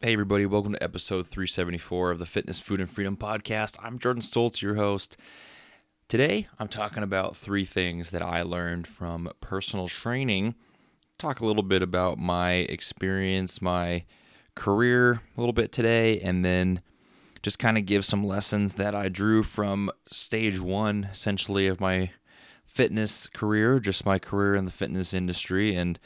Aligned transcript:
Hey, 0.00 0.12
everybody, 0.12 0.46
welcome 0.46 0.74
to 0.74 0.82
episode 0.82 1.26
374 1.26 2.12
of 2.12 2.20
the 2.20 2.24
Fitness, 2.24 2.60
Food, 2.60 2.78
and 2.78 2.88
Freedom 2.88 3.16
podcast. 3.16 3.74
I'm 3.82 3.98
Jordan 3.98 4.22
Stoltz, 4.22 4.62
your 4.62 4.76
host. 4.76 5.16
Today, 6.06 6.46
I'm 6.56 6.68
talking 6.68 7.02
about 7.02 7.36
three 7.36 7.64
things 7.64 8.10
that 8.10 8.22
I 8.22 8.42
learned 8.42 8.86
from 8.86 9.28
personal 9.40 9.88
training. 9.88 10.54
Talk 11.18 11.40
a 11.40 11.44
little 11.44 11.64
bit 11.64 11.82
about 11.82 12.16
my 12.16 12.52
experience, 12.52 13.60
my 13.60 14.04
career 14.54 15.14
a 15.36 15.40
little 15.40 15.52
bit 15.52 15.72
today, 15.72 16.20
and 16.20 16.44
then 16.44 16.80
just 17.42 17.58
kind 17.58 17.76
of 17.76 17.84
give 17.84 18.04
some 18.04 18.24
lessons 18.24 18.74
that 18.74 18.94
I 18.94 19.08
drew 19.08 19.42
from 19.42 19.90
stage 20.06 20.60
one, 20.60 21.08
essentially, 21.10 21.66
of 21.66 21.80
my 21.80 22.12
fitness 22.78 23.26
career, 23.26 23.80
just 23.80 24.06
my 24.06 24.20
career 24.20 24.54
in 24.54 24.64
the 24.64 24.70
fitness 24.70 25.12
industry, 25.12 25.74
and 25.74 25.98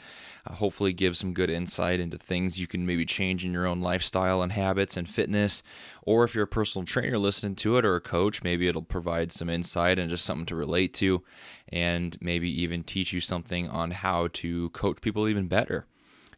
uh, 0.47 0.55
hopefully 0.55 0.91
give 0.91 1.15
some 1.15 1.31
good 1.31 1.51
insight 1.51 1.99
into 1.99 2.17
things 2.17 2.59
you 2.59 2.65
can 2.65 2.83
maybe 2.83 3.05
change 3.05 3.45
in 3.45 3.53
your 3.53 3.67
own 3.67 3.79
lifestyle 3.79 4.41
and 4.41 4.53
habits 4.53 4.97
and 4.97 5.07
fitness. 5.07 5.61
Or 6.01 6.23
if 6.23 6.33
you're 6.33 6.45
a 6.45 6.47
personal 6.47 6.83
trainer 6.83 7.19
listening 7.19 7.53
to 7.57 7.77
it 7.77 7.85
or 7.85 7.95
a 7.95 8.01
coach, 8.01 8.41
maybe 8.41 8.67
it'll 8.67 8.81
provide 8.81 9.31
some 9.31 9.51
insight 9.51 9.99
and 9.99 10.09
just 10.09 10.25
something 10.25 10.47
to 10.47 10.55
relate 10.55 10.95
to, 10.95 11.21
and 11.69 12.17
maybe 12.19 12.49
even 12.63 12.83
teach 12.83 13.13
you 13.13 13.19
something 13.19 13.69
on 13.69 13.91
how 13.91 14.29
to 14.33 14.69
coach 14.71 14.99
people 14.99 15.27
even 15.27 15.47
better. 15.47 15.85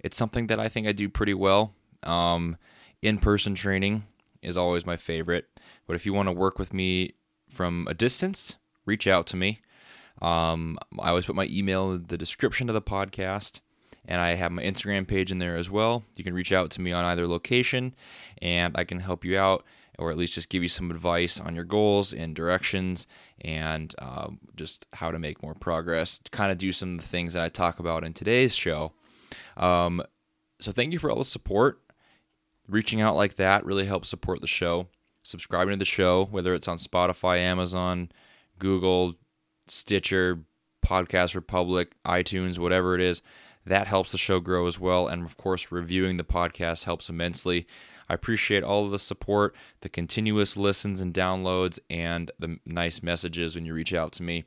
It's 0.02 0.18
something 0.18 0.48
that 0.48 0.60
I 0.60 0.68
think 0.68 0.86
I 0.86 0.92
do 0.92 1.08
pretty 1.08 1.34
well. 1.34 1.76
Um, 2.04 2.58
in 3.02 3.20
person 3.20 3.56
training 3.56 4.04
is 4.42 4.58
always 4.58 4.86
my 4.86 4.98
favorite, 4.98 5.46
but 5.88 5.96
if 5.96 6.06
you 6.06 6.12
want 6.12 6.28
to 6.28 6.34
work 6.34 6.60
with 6.60 6.74
me 6.74 7.14
from 7.48 7.88
a 7.90 7.94
distance, 7.94 8.58
reach 8.86 9.08
out 9.08 9.28
to 9.28 9.38
me. 9.38 9.62
Um, 10.22 10.78
I 11.00 11.10
always 11.10 11.26
put 11.26 11.36
my 11.36 11.48
email 11.50 11.92
in 11.92 12.06
the 12.08 12.18
description 12.18 12.70
of 12.70 12.76
the 12.76 12.82
podcast, 12.82 13.60
and 14.06 14.22
I 14.22 14.36
have 14.36 14.52
my 14.52 14.64
Instagram 14.64 15.08
page 15.08 15.32
in 15.32 15.40
there 15.40 15.58
as 15.58 15.70
well. 15.70 16.04
You 16.16 16.24
can 16.24 16.34
reach 16.34 16.54
out 16.54 16.72
to 16.72 16.82
me 16.82 16.92
on 16.92 17.06
either 17.06 17.28
location, 17.28 17.96
and 18.42 18.76
I 18.78 18.84
can 18.84 19.00
help 19.00 19.26
you 19.26 19.38
out, 19.38 19.66
or 20.00 20.12
at 20.12 20.18
least 20.18 20.34
just 20.34 20.50
give 20.50 20.64
you 20.64 20.70
some 20.70 20.92
advice 20.92 21.40
on 21.40 21.56
your 21.56 21.64
goals 21.64 22.14
and 22.14 22.36
directions, 22.36 23.08
and 23.42 23.94
uh, 24.00 24.28
just 24.56 24.86
how 24.94 25.12
to 25.12 25.20
make 25.20 25.44
more 25.44 25.54
progress. 25.54 26.20
Kind 26.32 26.52
of 26.52 26.58
do 26.58 26.72
some 26.72 26.96
of 26.96 27.02
the 27.02 27.08
things 27.08 27.34
that 27.34 27.44
I 27.44 27.50
talk 27.50 27.80
about 27.80 28.04
in 28.04 28.14
today's 28.14 28.56
show. 28.56 28.94
Um, 29.58 30.02
so 30.60 30.72
thank 30.72 30.94
you 30.94 31.00
for 31.00 31.10
all 31.10 31.20
the 31.20 31.26
support. 31.26 31.82
Reaching 32.68 33.02
out 33.02 33.16
like 33.16 33.36
that 33.36 33.66
really 33.66 33.86
helps 33.86 34.10
support 34.10 34.42
the 34.42 34.48
show. 34.48 34.88
Subscribing 35.24 35.74
to 35.74 35.78
the 35.78 35.86
show, 35.86 36.26
whether 36.26 36.54
it's 36.54 36.68
on 36.68 36.78
Spotify, 36.78 37.40
Amazon, 37.40 38.12
Google, 38.60 39.16
Stitcher, 39.68 40.40
Podcast 40.86 41.36
Republic, 41.36 41.94
iTunes, 42.06 42.60
whatever 42.60 42.96
it 42.96 43.02
is, 43.02 43.22
that 43.66 43.88
helps 43.88 44.12
the 44.12 44.18
show 44.18 44.40
grow 44.40 44.68
as 44.68 44.80
well. 44.80 45.08
And 45.08 45.26
of 45.26 45.38
course, 45.38 45.72
reviewing 45.72 46.18
the 46.18 46.24
podcast 46.24 46.84
helps 46.84 47.10
immensely. 47.10 47.68
I 48.08 48.14
appreciate 48.14 48.64
all 48.64 48.86
of 48.86 48.92
the 48.92 49.00
support, 49.00 49.56
the 49.82 49.90
continuous 49.90 50.56
listens 50.56 51.02
and 51.02 51.14
downloads, 51.14 51.80
and 51.90 52.30
the 52.38 52.60
nice 52.66 53.02
messages 53.02 53.56
when 53.56 53.66
you 53.66 53.74
reach 53.74 53.94
out 53.94 54.12
to 54.14 54.24
me. 54.24 54.46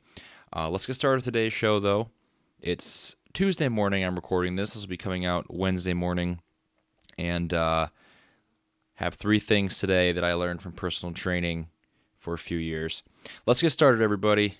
Uh, 0.55 0.69
let's 0.69 0.85
get 0.85 0.93
started 0.93 1.17
with 1.17 1.25
today's 1.25 1.51
show, 1.51 1.79
though. 1.79 2.09
It's 2.61 3.17
Tuesday 3.33 3.67
morning. 3.67 4.05
I'm 4.05 4.15
recording 4.15 4.55
this. 4.55 4.71
This 4.71 4.83
will 4.83 4.89
be 4.89 4.97
coming 4.97 5.25
out 5.25 5.53
Wednesday 5.53 5.93
morning. 5.93 6.39
And 7.17 7.53
uh, 7.53 7.87
have 8.95 9.15
three 9.15 9.39
things 9.39 9.77
today 9.77 10.13
that 10.13 10.23
I 10.23 10.33
learned 10.33 10.61
from 10.61 10.71
personal 10.71 11.13
training 11.13 11.67
for 12.17 12.33
a 12.33 12.37
few 12.37 12.57
years. 12.57 13.03
Let's 13.45 13.61
get 13.61 13.71
started, 13.71 14.01
everybody 14.01 14.59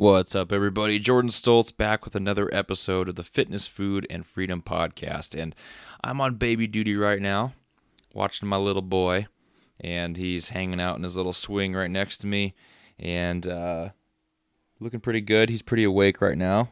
What's 0.00 0.36
up, 0.36 0.52
everybody? 0.52 1.00
Jordan 1.00 1.32
Stoltz 1.32 1.76
back 1.76 2.04
with 2.04 2.14
another 2.14 2.48
episode 2.54 3.08
of 3.08 3.16
the 3.16 3.24
Fitness, 3.24 3.66
Food, 3.66 4.06
and 4.08 4.24
Freedom 4.24 4.62
Podcast. 4.62 5.34
And 5.36 5.56
I'm 6.04 6.20
on 6.20 6.36
baby 6.36 6.68
duty 6.68 6.94
right 6.94 7.20
now, 7.20 7.54
watching 8.14 8.48
my 8.48 8.58
little 8.58 8.80
boy, 8.80 9.26
and 9.80 10.16
he's 10.16 10.50
hanging 10.50 10.80
out 10.80 10.98
in 10.98 11.02
his 11.02 11.16
little 11.16 11.32
swing 11.32 11.74
right 11.74 11.90
next 11.90 12.18
to 12.18 12.28
me, 12.28 12.54
and 12.96 13.44
uh, 13.44 13.88
looking 14.78 15.00
pretty 15.00 15.20
good. 15.20 15.48
He's 15.48 15.62
pretty 15.62 15.82
awake 15.82 16.20
right 16.20 16.38
now, 16.38 16.68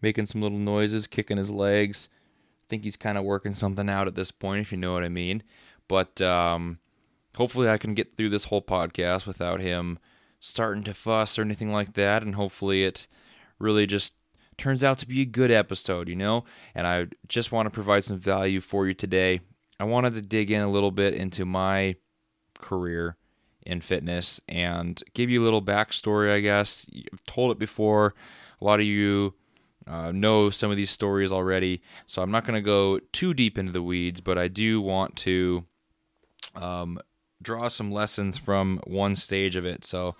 making 0.00 0.26
some 0.26 0.40
little 0.40 0.56
noises, 0.56 1.08
kicking 1.08 1.38
his 1.38 1.50
legs. 1.50 2.08
I 2.12 2.66
think 2.68 2.84
he's 2.84 2.96
kind 2.96 3.18
of 3.18 3.24
working 3.24 3.56
something 3.56 3.90
out 3.90 4.06
at 4.06 4.14
this 4.14 4.30
point, 4.30 4.60
if 4.60 4.70
you 4.70 4.78
know 4.78 4.92
what 4.92 5.02
I 5.02 5.08
mean. 5.08 5.42
But 5.88 6.22
um, 6.22 6.78
hopefully, 7.34 7.68
I 7.68 7.78
can 7.78 7.94
get 7.94 8.16
through 8.16 8.30
this 8.30 8.44
whole 8.44 8.62
podcast 8.62 9.26
without 9.26 9.60
him 9.60 9.98
starting 10.40 10.82
to 10.84 10.94
fuss 10.94 11.38
or 11.38 11.42
anything 11.42 11.72
like 11.72 11.94
that. 11.94 12.22
And 12.22 12.34
hopefully 12.34 12.82
it 12.84 13.06
really 13.58 13.86
just 13.86 14.14
turns 14.58 14.82
out 14.82 14.98
to 14.98 15.06
be 15.06 15.22
a 15.22 15.26
good 15.26 15.50
episode, 15.50 16.08
you 16.08 16.16
know? 16.16 16.44
And 16.74 16.86
I 16.86 17.06
just 17.28 17.52
want 17.52 17.66
to 17.66 17.70
provide 17.70 18.04
some 18.04 18.18
value 18.18 18.60
for 18.60 18.86
you 18.86 18.94
today. 18.94 19.40
I 19.78 19.84
wanted 19.84 20.14
to 20.14 20.22
dig 20.22 20.50
in 20.50 20.60
a 20.60 20.70
little 20.70 20.90
bit 20.90 21.14
into 21.14 21.44
my 21.44 21.96
career 22.58 23.16
in 23.64 23.80
fitness 23.80 24.40
and 24.48 25.02
give 25.14 25.30
you 25.30 25.42
a 25.42 25.44
little 25.44 25.62
backstory, 25.62 26.32
I 26.32 26.40
guess. 26.40 26.86
I've 27.12 27.24
told 27.24 27.52
it 27.52 27.58
before. 27.58 28.14
A 28.60 28.64
lot 28.64 28.80
of 28.80 28.86
you 28.86 29.34
uh, 29.86 30.12
know 30.12 30.50
some 30.50 30.70
of 30.70 30.76
these 30.76 30.90
stories 30.90 31.32
already, 31.32 31.82
so 32.06 32.20
I'm 32.20 32.30
not 32.30 32.44
going 32.44 32.54
to 32.54 32.60
go 32.60 33.00
too 33.12 33.32
deep 33.32 33.56
into 33.56 33.72
the 33.72 33.82
weeds, 33.82 34.20
but 34.20 34.36
I 34.36 34.48
do 34.48 34.80
want 34.80 35.16
to 35.16 35.64
um, 36.54 37.00
draw 37.42 37.68
some 37.68 37.90
lessons 37.90 38.36
from 38.36 38.80
one 38.86 39.16
stage 39.16 39.56
of 39.56 39.64
it. 39.64 39.84
So 39.84 40.14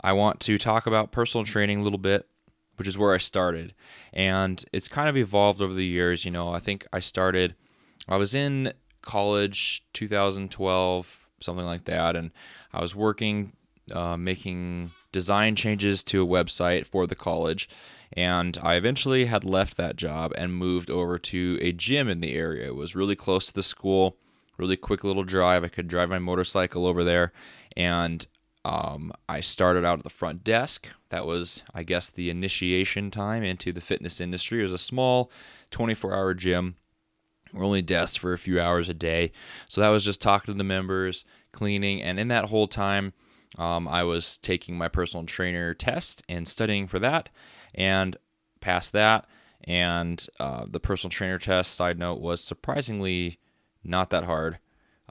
I 0.00 0.12
want 0.12 0.40
to 0.40 0.58
talk 0.58 0.86
about 0.86 1.12
personal 1.12 1.44
training 1.44 1.80
a 1.80 1.82
little 1.82 1.98
bit, 1.98 2.28
which 2.76 2.88
is 2.88 2.98
where 2.98 3.14
I 3.14 3.18
started. 3.18 3.74
And 4.12 4.64
it's 4.72 4.88
kind 4.88 5.08
of 5.08 5.16
evolved 5.16 5.60
over 5.60 5.74
the 5.74 5.84
years. 5.84 6.24
You 6.24 6.30
know, 6.30 6.52
I 6.52 6.60
think 6.60 6.86
I 6.92 7.00
started, 7.00 7.54
I 8.08 8.16
was 8.16 8.34
in 8.34 8.72
college 9.02 9.84
2012, 9.94 11.28
something 11.40 11.66
like 11.66 11.84
that. 11.84 12.16
And 12.16 12.30
I 12.72 12.80
was 12.80 12.94
working, 12.94 13.52
uh, 13.92 14.16
making 14.16 14.92
design 15.10 15.56
changes 15.56 16.02
to 16.04 16.22
a 16.22 16.26
website 16.26 16.86
for 16.86 17.06
the 17.06 17.14
college. 17.14 17.68
And 18.12 18.58
I 18.62 18.74
eventually 18.74 19.26
had 19.26 19.44
left 19.44 19.76
that 19.76 19.96
job 19.96 20.32
and 20.36 20.54
moved 20.54 20.90
over 20.90 21.18
to 21.18 21.58
a 21.60 21.72
gym 21.72 22.08
in 22.08 22.20
the 22.20 22.34
area. 22.34 22.68
It 22.68 22.76
was 22.76 22.94
really 22.94 23.16
close 23.16 23.46
to 23.46 23.54
the 23.54 23.62
school 23.62 24.16
really 24.58 24.76
quick 24.76 25.04
little 25.04 25.24
drive. 25.24 25.64
I 25.64 25.68
could 25.68 25.88
drive 25.88 26.10
my 26.10 26.18
motorcycle 26.18 26.86
over 26.86 27.04
there, 27.04 27.32
and 27.76 28.26
um, 28.64 29.12
I 29.28 29.40
started 29.40 29.84
out 29.84 29.98
at 29.98 30.04
the 30.04 30.10
front 30.10 30.44
desk. 30.44 30.88
That 31.10 31.26
was, 31.26 31.62
I 31.74 31.84
guess, 31.84 32.10
the 32.10 32.28
initiation 32.28 33.10
time 33.10 33.42
into 33.42 33.72
the 33.72 33.80
fitness 33.80 34.20
industry. 34.20 34.60
It 34.60 34.64
was 34.64 34.72
a 34.72 34.78
small 34.78 35.30
24 35.70 36.14
hour 36.14 36.34
gym. 36.34 36.76
We're 37.52 37.64
only 37.64 37.82
desk 37.82 38.20
for 38.20 38.32
a 38.34 38.38
few 38.38 38.60
hours 38.60 38.88
a 38.88 38.94
day. 38.94 39.32
So 39.68 39.80
that 39.80 39.88
was 39.88 40.04
just 40.04 40.20
talking 40.20 40.52
to 40.52 40.58
the 40.58 40.64
members, 40.64 41.24
cleaning, 41.52 42.02
and 42.02 42.20
in 42.20 42.28
that 42.28 42.46
whole 42.46 42.68
time, 42.68 43.14
um, 43.56 43.88
I 43.88 44.02
was 44.02 44.36
taking 44.36 44.76
my 44.76 44.88
personal 44.88 45.24
trainer 45.24 45.72
test 45.72 46.22
and 46.28 46.46
studying 46.46 46.86
for 46.86 46.98
that, 46.98 47.30
and 47.74 48.16
passed 48.60 48.92
that. 48.92 49.26
And 49.64 50.24
uh, 50.38 50.66
the 50.68 50.80
personal 50.80 51.10
trainer 51.10 51.38
test, 51.38 51.74
side 51.74 51.98
note, 51.98 52.20
was 52.20 52.42
surprisingly 52.44 53.38
not 53.84 54.10
that 54.10 54.24
hard. 54.24 54.58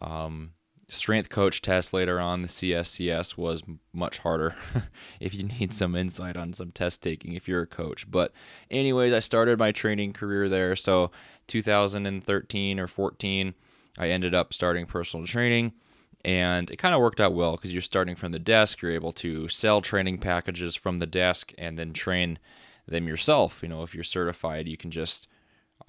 Um, 0.02 0.52
strength 0.90 1.30
coach 1.30 1.62
test 1.62 1.94
later 1.94 2.20
on, 2.20 2.42
the 2.42 2.48
CSCS 2.48 3.38
was 3.38 3.64
much 3.92 4.20
harder 4.20 4.56
if 5.20 5.34
you 5.34 5.44
need 5.44 5.74
some 5.74 5.96
insight 5.96 6.38
on 6.38 6.54
some 6.54 6.72
test 6.72 7.02
taking 7.02 7.34
if 7.34 7.48
you're 7.48 7.64
a 7.64 7.68
coach. 7.68 8.10
But, 8.10 8.32
anyways, 8.72 9.14
I 9.14 9.20
started 9.20 9.60
my 9.60 9.72
training 9.72 10.14
career 10.14 10.48
there. 10.48 10.76
So, 10.76 11.12
2013 11.48 12.80
or 12.80 12.88
14, 12.88 13.54
I 13.98 14.10
ended 14.10 14.34
up 14.34 14.54
starting 14.54 14.86
personal 14.86 15.26
training. 15.26 15.74
And 16.26 16.70
it 16.70 16.78
kind 16.78 16.96
of 16.96 17.00
worked 17.00 17.22
out 17.22 17.34
well 17.34 17.54
because 17.54 17.72
you're 17.72 17.82
starting 17.82 18.16
from 18.16 18.32
the 18.32 18.40
desk. 18.40 18.82
You're 18.82 18.92
able 18.92 19.14
to 19.14 19.48
sell 19.48 19.82
training 19.82 20.18
packages 20.18 20.76
from 20.76 20.98
the 20.98 21.06
desk 21.06 21.54
and 21.58 21.78
then 21.78 21.94
train 21.94 22.40
them 22.88 23.08
yourself. 23.08 23.60
You 23.62 23.70
know, 23.70 23.84
if 23.84 23.94
you're 23.94 24.04
certified, 24.04 24.68
you 24.68 24.78
can 24.78 24.92
just 24.92 25.28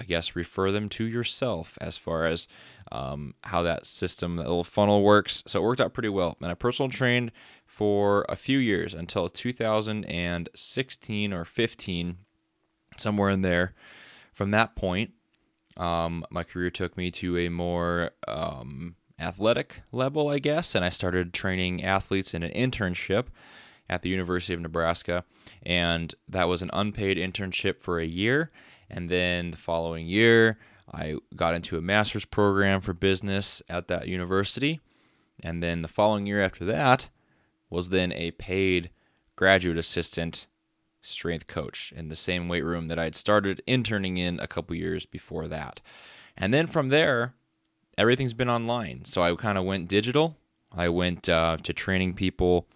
I 0.01 0.05
guess, 0.05 0.37
refer 0.37 0.71
them 0.71 0.89
to 0.91 1.05
yourself 1.05 1.77
as 1.81 1.97
far 1.97 2.27
as 2.27 2.47
um, 2.93 3.35
how 3.43 3.63
that 3.63 3.85
system, 3.85 4.37
that 4.37 4.45
little 4.45 4.65
funnel 4.65 5.03
works. 5.03 5.43
So 5.47 5.61
it 5.61 5.65
worked 5.65 5.81
out 5.81 5.93
pretty 5.93 6.09
well. 6.09 6.37
And 6.41 6.51
I 6.51 6.55
personal 6.55 6.89
trained 6.89 7.33
for 7.67 8.25
a 8.29 8.37
few 8.37 8.59
years 8.59 8.95
until 8.95 9.29
2016 9.29 11.33
or 11.33 11.45
15, 11.45 12.17
somewhere 12.97 13.31
in 13.31 13.43
there. 13.43 13.75
From 14.33 14.53
that 14.53 14.77
point, 14.77 15.13
um, 15.77 16.25
my 16.31 16.45
career 16.45 16.71
took 16.71 16.97
me 16.97 17.11
to 17.13 17.39
a 17.39 17.49
more 17.49 18.11
um, 18.27 18.97
athletic 19.19 19.83
level, 19.91 20.29
I 20.29 20.39
guess, 20.39 20.75
and 20.75 20.85
I 20.85 20.91
started 20.91 21.33
training 21.33 21.83
athletes 21.83 22.35
in 22.35 22.43
an 22.43 22.53
internship 22.53 23.27
at 23.91 24.03
the 24.03 24.11
University 24.11 24.55
of 24.55 24.61
Nebraska. 24.61 25.25
And 25.63 26.15
that 26.29 26.49
was 26.49 26.63
an 26.63 26.71
unpaid 26.73 27.17
internship 27.17 27.81
for 27.81 27.99
a 27.99 28.07
year. 28.07 28.51
And 28.91 29.09
then 29.09 29.51
the 29.51 29.57
following 29.57 30.07
year, 30.07 30.59
I 30.93 31.17
got 31.37 31.55
into 31.55 31.77
a 31.77 31.83
master's 31.83 32.25
program 32.25 32.81
for 32.81 32.93
business 32.93 33.63
at 33.69 33.89
that 33.89 34.09
university. 34.09 34.81
And 35.43 35.63
then 35.63 35.83
the 35.83 35.89
following 35.89 36.27
year 36.27 36.43
after 36.43 36.65
that 36.65 37.09
was 37.71 37.91
then 37.91 38.13
a 38.13 38.31
paid 38.33 38.91
graduate 39.37 39.79
assistant 39.79 40.47
strength 41.03 41.47
coach 41.47 41.93
in 41.97 42.09
the 42.09 42.17
same 42.17 42.49
weight 42.49 42.65
room 42.65 42.89
that 42.89 42.99
I'd 42.99 43.15
started 43.15 43.63
interning 43.67 44.17
in 44.17 44.41
a 44.41 44.49
couple 44.49 44.75
years 44.75 45.07
before 45.07 45.47
that. 45.49 45.81
And 46.37 46.53
then 46.53 46.67
from 46.67 46.89
there, 46.89 47.35
everything's 47.97 48.35
been 48.35 48.51
online. 48.51 49.05
So 49.05 49.23
I 49.23 49.35
kind 49.35 49.59
of 49.59 49.65
went 49.65 49.89
digital. 49.89 50.37
I 50.73 50.89
went 50.89 51.29
uh, 51.29 51.59
to 51.63 51.73
training 51.73 52.15
people 52.15 52.67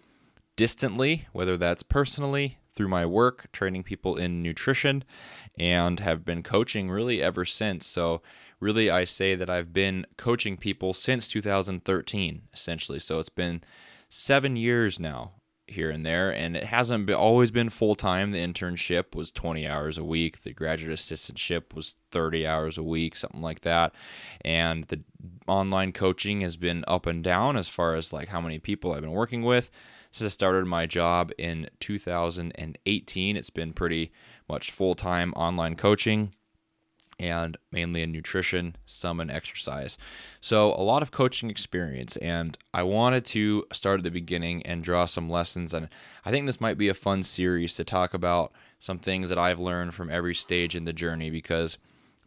distantly, 0.55 1.27
whether 1.31 1.57
that's 1.57 1.83
personally 1.83 2.57
through 2.75 2.87
my 2.87 3.05
work, 3.05 3.51
training 3.51 3.83
people 3.83 4.15
in 4.17 4.41
nutrition, 4.41 5.03
and 5.57 5.99
have 5.99 6.25
been 6.25 6.43
coaching 6.43 6.89
really 6.89 7.21
ever 7.21 7.45
since. 7.45 7.85
So, 7.85 8.21
really, 8.59 8.89
I 8.89 9.05
say 9.05 9.35
that 9.35 9.49
I've 9.49 9.73
been 9.73 10.05
coaching 10.17 10.57
people 10.57 10.93
since 10.93 11.27
2013, 11.29 12.43
essentially. 12.53 12.99
So, 12.99 13.19
it's 13.19 13.29
been 13.29 13.63
seven 14.09 14.55
years 14.55 14.99
now 14.99 15.33
here 15.67 15.89
and 15.89 16.05
there 16.05 16.29
and 16.29 16.57
it 16.57 16.65
hasn't 16.65 17.05
been, 17.05 17.15
always 17.15 17.49
been 17.49 17.69
full 17.69 17.95
time 17.95 18.31
the 18.31 18.37
internship 18.37 19.15
was 19.15 19.31
20 19.31 19.65
hours 19.65 19.97
a 19.97 20.03
week 20.03 20.43
the 20.43 20.53
graduate 20.53 20.97
assistantship 20.97 21.73
was 21.73 21.95
30 22.11 22.45
hours 22.45 22.77
a 22.77 22.83
week 22.83 23.15
something 23.15 23.41
like 23.41 23.61
that 23.61 23.93
and 24.43 24.83
the 24.85 25.01
online 25.47 25.93
coaching 25.93 26.41
has 26.41 26.57
been 26.57 26.83
up 26.87 27.05
and 27.05 27.23
down 27.23 27.55
as 27.55 27.69
far 27.69 27.95
as 27.95 28.11
like 28.11 28.27
how 28.27 28.41
many 28.41 28.59
people 28.59 28.93
I've 28.93 29.01
been 29.01 29.11
working 29.11 29.43
with 29.43 29.71
since 30.13 30.27
I 30.27 30.31
started 30.31 30.65
my 30.65 30.85
job 30.85 31.31
in 31.37 31.69
2018 31.81 33.35
it's 33.35 33.49
been 33.49 33.73
pretty 33.73 34.11
much 34.47 34.71
full-time 34.71 35.33
online 35.33 35.75
coaching 35.75 36.33
and 37.19 37.57
mainly 37.71 38.01
in 38.01 38.11
nutrition, 38.11 38.75
some 38.85 39.19
in 39.19 39.29
exercise. 39.29 39.97
So, 40.41 40.73
a 40.73 40.81
lot 40.83 41.01
of 41.01 41.11
coaching 41.11 41.49
experience, 41.49 42.17
and 42.17 42.57
I 42.73 42.83
wanted 42.83 43.25
to 43.27 43.65
start 43.71 43.99
at 43.99 44.03
the 44.03 44.11
beginning 44.11 44.65
and 44.65 44.83
draw 44.83 45.05
some 45.05 45.29
lessons. 45.29 45.73
And 45.73 45.89
I 46.25 46.31
think 46.31 46.45
this 46.45 46.61
might 46.61 46.77
be 46.77 46.89
a 46.89 46.93
fun 46.93 47.23
series 47.23 47.75
to 47.75 47.83
talk 47.83 48.13
about 48.13 48.51
some 48.79 48.99
things 48.99 49.29
that 49.29 49.37
I've 49.37 49.59
learned 49.59 49.93
from 49.93 50.09
every 50.09 50.35
stage 50.35 50.75
in 50.75 50.85
the 50.85 50.93
journey 50.93 51.29
because 51.29 51.77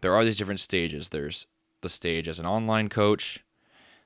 there 0.00 0.14
are 0.14 0.24
these 0.24 0.38
different 0.38 0.60
stages. 0.60 1.08
There's 1.08 1.46
the 1.82 1.88
stage 1.88 2.28
as 2.28 2.38
an 2.38 2.46
online 2.46 2.88
coach, 2.88 3.44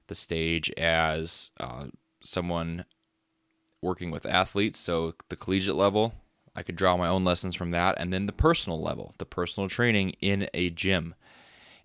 the 0.09 0.15
stage 0.15 0.71
as 0.73 1.51
uh, 1.61 1.87
someone 2.23 2.85
working 3.83 4.11
with 4.11 4.27
athletes, 4.27 4.79
so 4.79 5.15
the 5.29 5.37
collegiate 5.37 5.77
level, 5.77 6.15
I 6.55 6.63
could 6.63 6.77
draw 6.77 6.97
my 6.97 7.09
own 7.09 7.25
lessons 7.25 7.55
from 7.55 7.71
that. 7.71 7.97
And 7.99 8.13
then 8.13 8.27
the 8.27 8.33
personal 8.33 8.81
level, 8.81 9.15
the 9.19 9.27
personal 9.27 9.69
training 9.69 10.11
in 10.21 10.49
a 10.53 10.71
gym. 10.71 11.15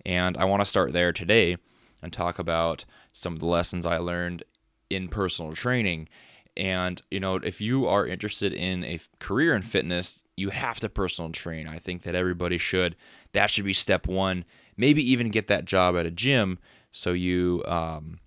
And 0.06 0.38
I 0.38 0.46
want 0.46 0.62
to 0.62 0.66
start 0.66 0.94
there 0.94 1.14
today 1.14 1.58
and 2.02 2.12
talk 2.12 2.40
about 2.40 2.86
some 3.14 3.34
of 3.34 3.40
the 3.40 3.46
lessons 3.46 3.86
I 3.86 3.98
learned 3.98 4.44
in 4.90 5.08
personal 5.08 5.54
training. 5.54 6.10
And, 6.58 7.02
you 7.10 7.20
know, 7.20 7.36
if 7.36 7.60
you 7.60 7.88
are 7.88 8.06
interested 8.06 8.54
in 8.54 8.84
a 8.84 9.00
career 9.20 9.56
in 9.56 9.62
fitness, 9.62 10.22
you 10.38 10.50
have 10.50 10.80
to 10.82 10.90
personal 10.90 11.32
train. 11.32 11.68
I 11.68 11.80
think 11.80 12.04
that 12.04 12.16
everybody 12.16 12.58
should. 12.58 12.96
That 13.34 13.50
should 13.50 13.66
be 13.66 13.74
step 13.74 14.08
one. 14.08 14.46
Maybe 14.78 15.10
even 15.10 15.30
get 15.30 15.48
that 15.48 15.66
job 15.66 15.96
at 15.96 16.06
a 16.06 16.12
gym 16.12 16.60
so 16.92 17.12
you 17.14 17.64
um, 17.66 18.20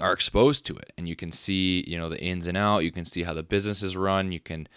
are 0.00 0.12
exposed 0.12 0.66
to 0.66 0.76
it 0.76 0.92
and 0.98 1.08
you 1.08 1.16
can 1.16 1.32
see, 1.32 1.84
you 1.86 1.98
know, 1.98 2.08
the 2.08 2.20
ins 2.20 2.46
and 2.46 2.56
out. 2.56 2.84
You 2.84 2.92
can 2.92 3.04
see 3.04 3.22
how 3.22 3.34
the 3.34 3.42
business 3.42 3.82
is 3.82 3.96
run. 3.96 4.32
You 4.32 4.40
can 4.40 4.68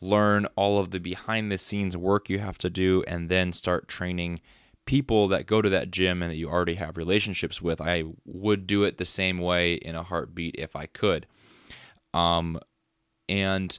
learn 0.00 0.46
all 0.56 0.78
of 0.78 0.90
the 0.90 1.00
behind 1.00 1.50
the 1.50 1.58
scenes 1.58 1.96
work 1.96 2.28
you 2.28 2.38
have 2.38 2.58
to 2.58 2.70
do, 2.70 3.02
and 3.06 3.28
then 3.28 3.52
start 3.52 3.88
training 3.88 4.40
people 4.84 5.28
that 5.28 5.46
go 5.46 5.60
to 5.60 5.68
that 5.68 5.90
gym 5.90 6.22
and 6.22 6.30
that 6.30 6.36
you 6.36 6.48
already 6.48 6.74
have 6.74 6.96
relationships 6.96 7.60
with. 7.60 7.80
I 7.80 8.04
would 8.24 8.66
do 8.66 8.84
it 8.84 8.98
the 8.98 9.04
same 9.04 9.38
way 9.38 9.74
in 9.74 9.94
a 9.94 10.02
heartbeat 10.02 10.54
if 10.58 10.76
I 10.76 10.86
could. 10.86 11.26
Um, 12.14 12.60
and 13.28 13.78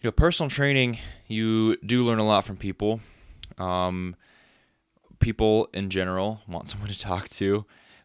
you 0.00 0.08
know, 0.08 0.12
personal 0.12 0.50
training, 0.50 0.98
you 1.26 1.76
do 1.76 2.04
learn 2.04 2.18
a 2.18 2.24
lot 2.24 2.44
from 2.44 2.56
people. 2.56 3.00
Um, 3.56 4.14
people 5.18 5.68
in 5.72 5.90
general 5.90 6.42
want 6.46 6.68
someone 6.68 6.90
to 6.90 6.98
talk 6.98 7.28
to, 7.30 7.64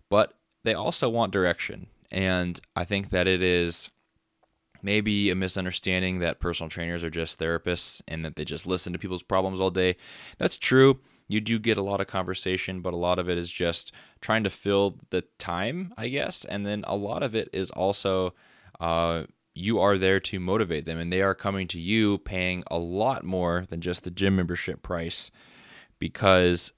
but 0.10 0.34
they 0.64 0.74
also 0.74 1.10
want 1.10 1.34
direction. 1.34 1.88
And 2.12 2.60
I 2.76 2.86
think 2.86 3.10
that 3.10 3.28
it 3.28 3.42
is 3.42 3.90
maybe 4.82 5.30
a 5.30 5.36
misunderstanding 5.36 6.20
that 6.20 6.40
personal 6.40 6.70
trainers 6.70 7.04
are 7.04 7.10
just 7.10 7.40
therapists 7.40 8.02
and 8.08 8.24
that 8.26 8.36
they 8.36 8.46
just 8.46 8.68
listen 8.68 8.94
to 8.94 9.00
people's 9.00 9.24
problems 9.24 9.60
all 9.60 9.72
day. 9.72 9.96
That's 10.38 10.58
true. 10.58 11.00
You 11.28 11.40
do 11.40 11.58
get 11.58 11.78
a 11.78 11.82
lot 11.82 12.02
of 12.02 12.08
conversation, 12.08 12.82
but 12.82 12.94
a 12.94 12.98
lot 12.98 13.18
of 13.18 13.30
it 13.30 13.38
is 13.38 13.50
just 13.50 13.94
trying 14.20 14.44
to 14.44 14.50
fill 14.50 15.00
the 15.10 15.22
time, 15.40 15.94
I 15.98 16.10
guess. 16.10 16.44
And 16.44 16.66
then 16.66 16.84
a 16.86 16.98
lot 16.98 17.24
of 17.24 17.34
it 17.34 17.50
is 17.54 17.72
also 17.72 18.34
uh, 18.80 19.24
you 19.56 19.80
are 19.80 19.98
there 19.98 20.20
to 20.20 20.40
motivate 20.40 20.86
them, 20.86 21.00
and 21.00 21.12
they 21.12 21.22
are 21.22 21.34
coming 21.34 21.68
to 21.70 21.80
you 21.80 22.18
paying 22.20 22.64
a 22.70 22.78
lot 22.78 23.24
more 23.24 23.66
than 23.70 23.82
just 23.82 24.04
the 24.04 24.12
gym 24.12 24.36
membership 24.36 24.82
price 24.82 25.32
because 25.98 26.74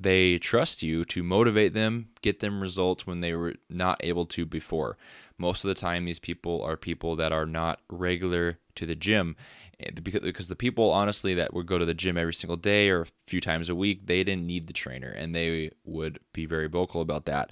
they 0.00 0.38
trust 0.38 0.82
you 0.82 1.04
to 1.06 1.22
motivate 1.24 1.74
them, 1.74 2.08
get 2.22 2.38
them 2.38 2.60
results 2.60 3.06
when 3.06 3.20
they 3.20 3.34
were 3.34 3.54
not 3.68 4.00
able 4.04 4.26
to 4.26 4.46
before. 4.46 4.96
Most 5.38 5.64
of 5.64 5.68
the 5.68 5.74
time, 5.74 6.04
these 6.04 6.20
people 6.20 6.62
are 6.62 6.76
people 6.76 7.16
that 7.16 7.32
are 7.32 7.46
not 7.46 7.80
regular 7.90 8.58
to 8.76 8.86
the 8.86 8.94
gym. 8.94 9.34
Eh, 9.80 9.90
because 10.02 10.48
the 10.48 10.56
people, 10.56 10.90
honestly, 10.92 11.34
that 11.34 11.52
would 11.52 11.66
go 11.66 11.78
to 11.78 11.84
the 11.84 11.94
gym 11.94 12.16
every 12.16 12.34
single 12.34 12.56
day 12.56 12.88
or 12.90 13.02
a 13.02 13.06
few 13.26 13.40
times 13.40 13.68
a 13.68 13.74
week, 13.74 14.06
they 14.06 14.22
didn't 14.22 14.46
need 14.46 14.68
the 14.68 14.72
trainer 14.72 15.10
and 15.10 15.34
they 15.34 15.72
would 15.84 16.20
be 16.32 16.46
very 16.46 16.68
vocal 16.68 17.00
about 17.00 17.24
that. 17.26 17.50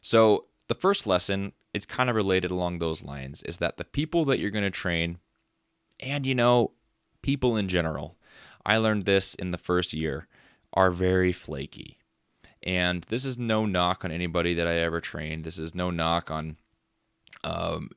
So, 0.00 0.46
the 0.68 0.74
first 0.74 1.06
lesson 1.06 1.52
is 1.74 1.84
kind 1.84 2.08
of 2.08 2.16
related 2.16 2.50
along 2.50 2.78
those 2.78 3.02
lines 3.02 3.42
is 3.42 3.58
that 3.58 3.76
the 3.76 3.84
people 3.84 4.24
that 4.26 4.38
you're 4.38 4.50
going 4.50 4.64
to 4.64 4.70
train, 4.70 5.18
and 6.00 6.26
you 6.26 6.34
know, 6.34 6.72
people 7.20 7.56
in 7.56 7.68
general, 7.68 8.16
I 8.64 8.78
learned 8.78 9.02
this 9.02 9.34
in 9.34 9.50
the 9.50 9.58
first 9.58 9.92
year 9.92 10.28
are 10.74 10.90
very 10.90 11.32
flaky. 11.32 11.98
And 12.62 13.02
this 13.04 13.24
is 13.24 13.36
no 13.36 13.66
knock 13.66 14.04
on 14.04 14.12
anybody 14.12 14.54
that 14.54 14.66
I 14.66 14.76
ever 14.76 15.00
trained. 15.00 15.44
This 15.44 15.58
is 15.58 15.74
no 15.74 15.90
knock 15.90 16.30
on 16.30 16.56
um, 17.44 17.90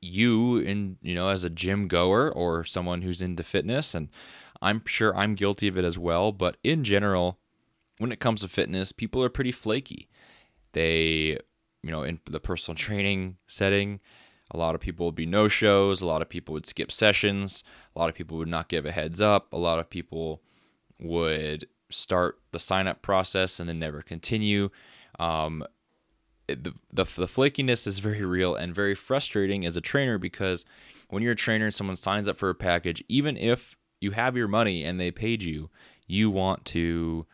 you 0.00 0.58
in 0.58 0.96
you 1.00 1.14
know 1.14 1.28
as 1.28 1.44
a 1.44 1.50
gym 1.50 1.88
goer 1.88 2.30
or 2.30 2.64
someone 2.64 3.02
who's 3.02 3.22
into 3.22 3.42
fitness 3.42 3.94
and 3.94 4.08
I'm 4.62 4.82
sure 4.86 5.14
I'm 5.16 5.34
guilty 5.34 5.66
of 5.66 5.76
it 5.76 5.84
as 5.84 5.98
well, 5.98 6.30
but 6.30 6.56
in 6.62 6.84
general, 6.84 7.40
when 7.98 8.12
it 8.12 8.20
comes 8.20 8.42
to 8.42 8.48
fitness, 8.48 8.92
people 8.92 9.22
are 9.24 9.28
pretty 9.28 9.50
flaky. 9.50 10.08
They, 10.72 11.36
you 11.82 11.90
know, 11.90 12.04
in 12.04 12.20
the 12.30 12.38
personal 12.38 12.76
training 12.76 13.38
setting, 13.48 13.98
a 14.52 14.56
lot 14.56 14.76
of 14.76 14.80
people 14.80 15.06
would 15.06 15.16
be 15.16 15.26
no 15.26 15.48
shows, 15.48 16.00
a 16.00 16.06
lot 16.06 16.22
of 16.22 16.28
people 16.28 16.52
would 16.52 16.66
skip 16.66 16.92
sessions, 16.92 17.64
a 17.96 17.98
lot 17.98 18.08
of 18.08 18.14
people 18.14 18.38
would 18.38 18.48
not 18.48 18.68
give 18.68 18.86
a 18.86 18.92
heads 18.92 19.20
up, 19.20 19.52
a 19.52 19.58
lot 19.58 19.80
of 19.80 19.90
people 19.90 20.42
would 21.00 21.66
start 21.92 22.40
the 22.52 22.58
sign 22.58 22.86
up 22.86 23.02
process 23.02 23.60
and 23.60 23.68
then 23.68 23.78
never 23.78 24.02
continue. 24.02 24.70
Um, 25.18 25.64
the, 26.48 26.74
the, 26.92 27.04
the 27.04 27.26
flakiness 27.26 27.86
is 27.86 27.98
very 27.98 28.24
real 28.24 28.54
and 28.54 28.74
very 28.74 28.94
frustrating 28.94 29.64
as 29.64 29.76
a 29.76 29.80
trainer 29.80 30.18
because 30.18 30.64
when 31.08 31.22
you're 31.22 31.32
a 31.32 31.36
trainer 31.36 31.66
and 31.66 31.74
someone 31.74 31.96
signs 31.96 32.28
up 32.28 32.36
for 32.36 32.50
a 32.50 32.54
package, 32.54 33.04
even 33.08 33.36
if 33.36 33.76
you 34.00 34.12
have 34.12 34.36
your 34.36 34.48
money 34.48 34.84
and 34.84 34.98
they 34.98 35.10
paid 35.10 35.42
you, 35.42 35.70
you 36.06 36.30
want 36.30 36.64
to 36.66 37.26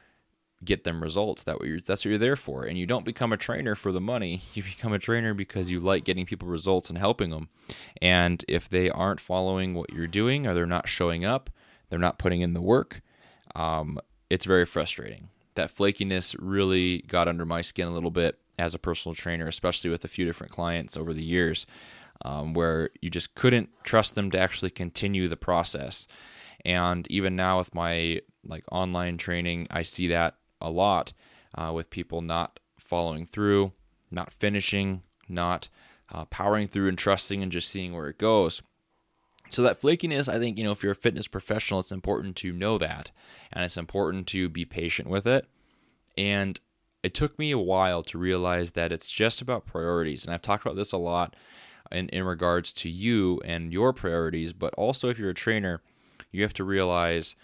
get 0.65 0.85
them 0.85 1.03
results. 1.03 1.45
That 1.45 1.59
what 1.59 1.69
you're, 1.69 1.81
that's 1.81 2.05
what 2.05 2.11
you're 2.11 2.19
there 2.19 2.37
for. 2.37 2.65
And 2.65 2.77
you 2.77 2.87
don't 2.87 3.05
become 3.05 3.33
a 3.33 3.37
trainer 3.37 3.75
for 3.75 3.93
the 3.93 4.01
money. 4.01 4.43
You 4.55 4.63
become 4.63 4.93
a 4.93 4.99
trainer 4.99 5.35
because 5.35 5.71
you 5.71 5.79
like 5.79 6.05
getting 6.05 6.27
people 6.27 6.49
results 6.49 6.89
and 6.89 6.99
helping 6.99 7.31
them. 7.31 7.49
And 8.03 8.45
if 8.49 8.69
they 8.69 8.91
aren't 8.91 9.21
following 9.21 9.75
what 9.75 9.93
you're 9.93 10.09
doing 10.09 10.47
or 10.47 10.55
they're 10.55 10.67
not 10.67 10.89
showing 10.89 11.25
up, 11.25 11.51
they're 11.89 11.99
not 11.99 12.19
putting 12.19 12.41
in 12.41 12.55
the 12.55 12.61
work, 12.61 13.01
um, 13.55 14.01
it's 14.31 14.45
very 14.45 14.67
frustrating. 14.67 15.29
That 15.55 15.75
flakiness 15.75 16.37
really 16.39 17.03
got 17.03 17.29
under 17.29 17.45
my 17.45 17.63
skin 17.63 17.89
a 17.89 17.93
little 17.93 18.11
bit 18.11 18.39
as 18.59 18.75
a 18.75 18.79
personal 18.79 19.15
trainer, 19.15 19.47
especially 19.47 19.91
with 19.91 20.05
a 20.05 20.09
few 20.09 20.25
different 20.25 20.53
clients 20.53 20.97
over 20.97 21.13
the 21.13 21.23
years, 21.23 21.67
um, 22.25 22.55
where 22.55 22.91
you 23.01 23.11
just 23.11 23.35
couldn't 23.35 23.71
trust 23.85 24.15
them 24.15 24.31
to 24.31 24.39
actually 24.39 24.71
continue 24.71 25.29
the 25.29 25.37
process. 25.37 26.07
And 26.65 27.07
even 27.11 27.37
now 27.37 27.59
with 27.59 27.75
my 27.75 28.21
like 28.45 28.65
online 28.73 29.17
training, 29.17 29.69
I 29.71 29.83
see 29.83 30.09
that 30.09 30.37
a 30.61 30.71
lot 30.71 31.13
uh, 31.55 31.73
with 31.73 31.91
people 31.91 32.21
not 32.21 32.61
following 32.79 33.27
through, 33.27 33.73
not 34.11 34.33
finishing, 34.33 35.03
not 35.29 35.69
uh, 36.11 36.25
powering 36.27 36.69
through 36.69 36.89
and 36.89 36.99
trusting 36.99 37.43
and 37.43 37.53
just 37.53 37.69
seeing 37.69 37.93
where 37.95 38.09
it 38.09 38.19
goes. 38.19 38.63
So 39.51 39.63
that 39.63 39.81
flakiness, 39.81 40.29
I 40.29 40.39
think, 40.39 40.59
you 40.59 40.65
know, 40.65 40.73
if 40.73 40.83
you're 40.83 40.93
a 40.93 40.97
fitness 40.97 41.27
professional, 41.27 41.81
it's 41.81 41.91
important 41.91 42.37
to 42.37 42.53
know 42.53 42.79
that, 42.79 43.11
and 43.53 43.65
it's 43.65 43.77
important 43.77 44.27
to 44.29 44.49
be 44.49 44.65
patient 44.65 45.09
with 45.09 45.27
it. 45.27 45.47
And 46.17 46.61
it 47.03 47.15
took 47.15 47.39
me 47.39 47.51
a 47.51 47.59
while 47.59 48.03
to 48.05 48.19
realize 48.19 48.73
that 48.73 48.93
it's 48.93 49.11
just 49.11 49.41
about 49.41 49.67
priorities, 49.67 50.25
and 50.25 50.35
I've 50.35 50.43
talked 50.43 50.65
about 50.65 50.77
this 50.77 50.93
a 50.93 50.99
lot 50.99 51.35
in 51.91 52.09
in 52.11 52.25
regards 52.25 52.73
to 52.75 52.91
you 52.91 53.41
and 53.45 53.73
your 53.73 53.93
priorities, 53.93 54.53
but 54.53 54.75
also 54.75 55.09
if 55.09 55.19
you're 55.19 55.31
a 55.31 55.35
trainer, 55.35 55.81
you 56.31 56.43
have 56.43 56.55
to 56.55 56.65
realize 56.65 57.37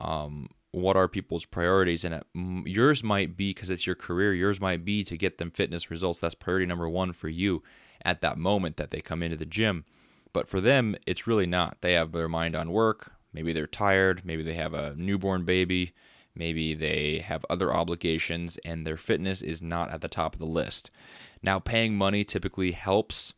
um, 0.00 0.48
what 0.72 0.96
are 0.96 1.06
people's 1.06 1.44
priorities, 1.44 2.04
and 2.04 2.14
it, 2.14 2.26
yours 2.66 3.04
might 3.04 3.36
be 3.36 3.50
because 3.50 3.70
it's 3.70 3.86
your 3.86 3.94
career. 3.94 4.34
Yours 4.34 4.60
might 4.60 4.84
be 4.84 5.04
to 5.04 5.16
get 5.16 5.38
them 5.38 5.50
fitness 5.50 5.90
results. 5.90 6.18
That's 6.18 6.34
priority 6.34 6.66
number 6.66 6.88
one 6.88 7.12
for 7.12 7.28
you 7.28 7.62
at 8.04 8.22
that 8.22 8.38
moment 8.38 8.78
that 8.78 8.90
they 8.90 9.00
come 9.00 9.22
into 9.22 9.36
the 9.36 9.46
gym 9.46 9.84
but 10.32 10.48
for 10.48 10.60
them, 10.60 10.96
it's 11.06 11.26
really 11.26 11.46
not. 11.46 11.78
They 11.80 11.92
have 11.92 12.12
their 12.12 12.28
mind 12.28 12.56
on 12.56 12.72
work. 12.72 13.12
Maybe 13.32 13.52
they're 13.52 13.66
tired. 13.66 14.22
Maybe 14.24 14.42
they 14.42 14.54
have 14.54 14.74
a 14.74 14.94
newborn 14.96 15.44
baby. 15.44 15.92
Maybe 16.34 16.74
they 16.74 17.18
have 17.18 17.44
other 17.50 17.72
obligations, 17.74 18.58
and 18.64 18.86
their 18.86 18.96
fitness 18.96 19.42
is 19.42 19.60
not 19.62 19.90
at 19.90 20.00
the 20.00 20.08
top 20.08 20.34
of 20.34 20.40
the 20.40 20.46
list. 20.46 20.90
Now, 21.42 21.58
paying 21.58 21.94
money 21.94 22.24
typically 22.24 22.72
helps 22.72 23.34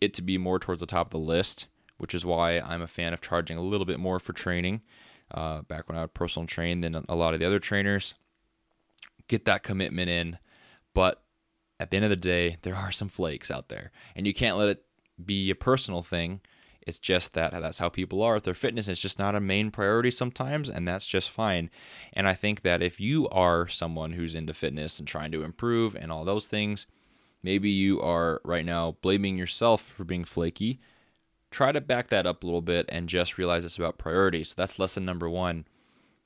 it 0.00 0.14
to 0.14 0.22
be 0.22 0.38
more 0.38 0.58
towards 0.58 0.80
the 0.80 0.86
top 0.86 1.08
of 1.08 1.12
the 1.12 1.18
list, 1.18 1.66
which 1.98 2.14
is 2.14 2.24
why 2.24 2.60
I'm 2.60 2.82
a 2.82 2.88
fan 2.88 3.12
of 3.12 3.20
charging 3.20 3.58
a 3.58 3.62
little 3.62 3.86
bit 3.86 3.98
more 3.98 4.20
for 4.20 4.32
training. 4.32 4.82
Uh, 5.30 5.62
back 5.62 5.88
when 5.88 5.96
I 5.96 6.02
would 6.02 6.14
personal 6.14 6.46
train 6.46 6.82
than 6.82 6.94
a 7.08 7.14
lot 7.14 7.32
of 7.32 7.40
the 7.40 7.46
other 7.46 7.58
trainers, 7.58 8.14
get 9.28 9.46
that 9.46 9.62
commitment 9.62 10.10
in. 10.10 10.38
But 10.94 11.22
at 11.80 11.90
the 11.90 11.96
end 11.96 12.04
of 12.04 12.10
the 12.10 12.16
day, 12.16 12.58
there 12.62 12.76
are 12.76 12.92
some 12.92 13.08
flakes 13.08 13.50
out 13.50 13.68
there, 13.68 13.90
and 14.14 14.26
you 14.26 14.34
can't 14.34 14.58
let 14.58 14.68
it 14.68 14.84
be 15.26 15.50
a 15.50 15.54
personal 15.54 16.02
thing. 16.02 16.40
It's 16.86 16.98
just 16.98 17.34
that 17.34 17.52
that's 17.52 17.78
how 17.78 17.88
people 17.88 18.22
are. 18.22 18.40
Their 18.40 18.54
fitness 18.54 18.88
is 18.88 18.98
just 18.98 19.18
not 19.18 19.36
a 19.36 19.40
main 19.40 19.70
priority 19.70 20.10
sometimes, 20.10 20.68
and 20.68 20.86
that's 20.86 21.06
just 21.06 21.30
fine. 21.30 21.70
And 22.12 22.26
I 22.26 22.34
think 22.34 22.62
that 22.62 22.82
if 22.82 23.00
you 23.00 23.28
are 23.28 23.68
someone 23.68 24.12
who's 24.12 24.34
into 24.34 24.52
fitness 24.52 24.98
and 24.98 25.06
trying 25.06 25.30
to 25.32 25.44
improve 25.44 25.94
and 25.94 26.10
all 26.10 26.24
those 26.24 26.46
things, 26.46 26.86
maybe 27.42 27.70
you 27.70 28.00
are 28.00 28.40
right 28.44 28.64
now 28.64 28.96
blaming 29.00 29.36
yourself 29.36 29.82
for 29.82 30.04
being 30.04 30.24
flaky. 30.24 30.80
Try 31.52 31.70
to 31.70 31.80
back 31.80 32.08
that 32.08 32.26
up 32.26 32.42
a 32.42 32.46
little 32.46 32.62
bit 32.62 32.86
and 32.88 33.08
just 33.08 33.38
realize 33.38 33.64
it's 33.64 33.78
about 33.78 33.98
priorities. 33.98 34.48
So 34.48 34.54
that's 34.56 34.78
lesson 34.78 35.04
number 35.04 35.28
one. 35.28 35.66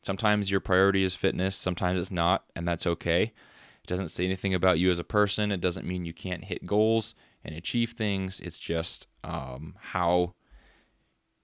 Sometimes 0.01 0.51
your 0.51 0.61
priority 0.61 1.03
is 1.03 1.15
fitness, 1.15 1.57
sometimes 1.57 2.01
it's 2.01 2.13
not, 2.13 2.45
and 2.55 2.67
that's 2.67 2.87
okay. 2.87 3.23
It 3.25 3.87
doesn't 3.89 4.11
say 4.11 4.25
anything 4.25 4.55
about 4.55 4.79
you 4.79 4.91
as 4.91 4.99
a 4.99 5.05
person. 5.05 5.53
It 5.53 5.61
doesn't 5.61 5.87
mean 5.87 6.05
you 6.05 6.15
can't 6.15 6.45
hit 6.45 6.65
goals 6.65 7.15
and 7.47 7.57
achieve 7.57 7.93
things. 7.93 8.41
It's 8.41 8.59
just 8.59 9.07
um, 9.23 9.77
how 9.79 10.35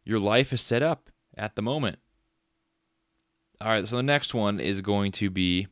your 0.04 0.18
life 0.18 0.52
is 0.52 0.60
set 0.60 0.82
up 0.82 1.08
at 1.38 1.54
the 1.54 1.62
moment. 1.62 2.00
All 3.60 3.68
right, 3.68 3.86
so 3.86 3.96
the 3.96 4.02
next 4.02 4.34
one 4.34 4.58
is 4.58 4.80
going 4.80 5.12
to 5.12 5.30
be 5.30 5.68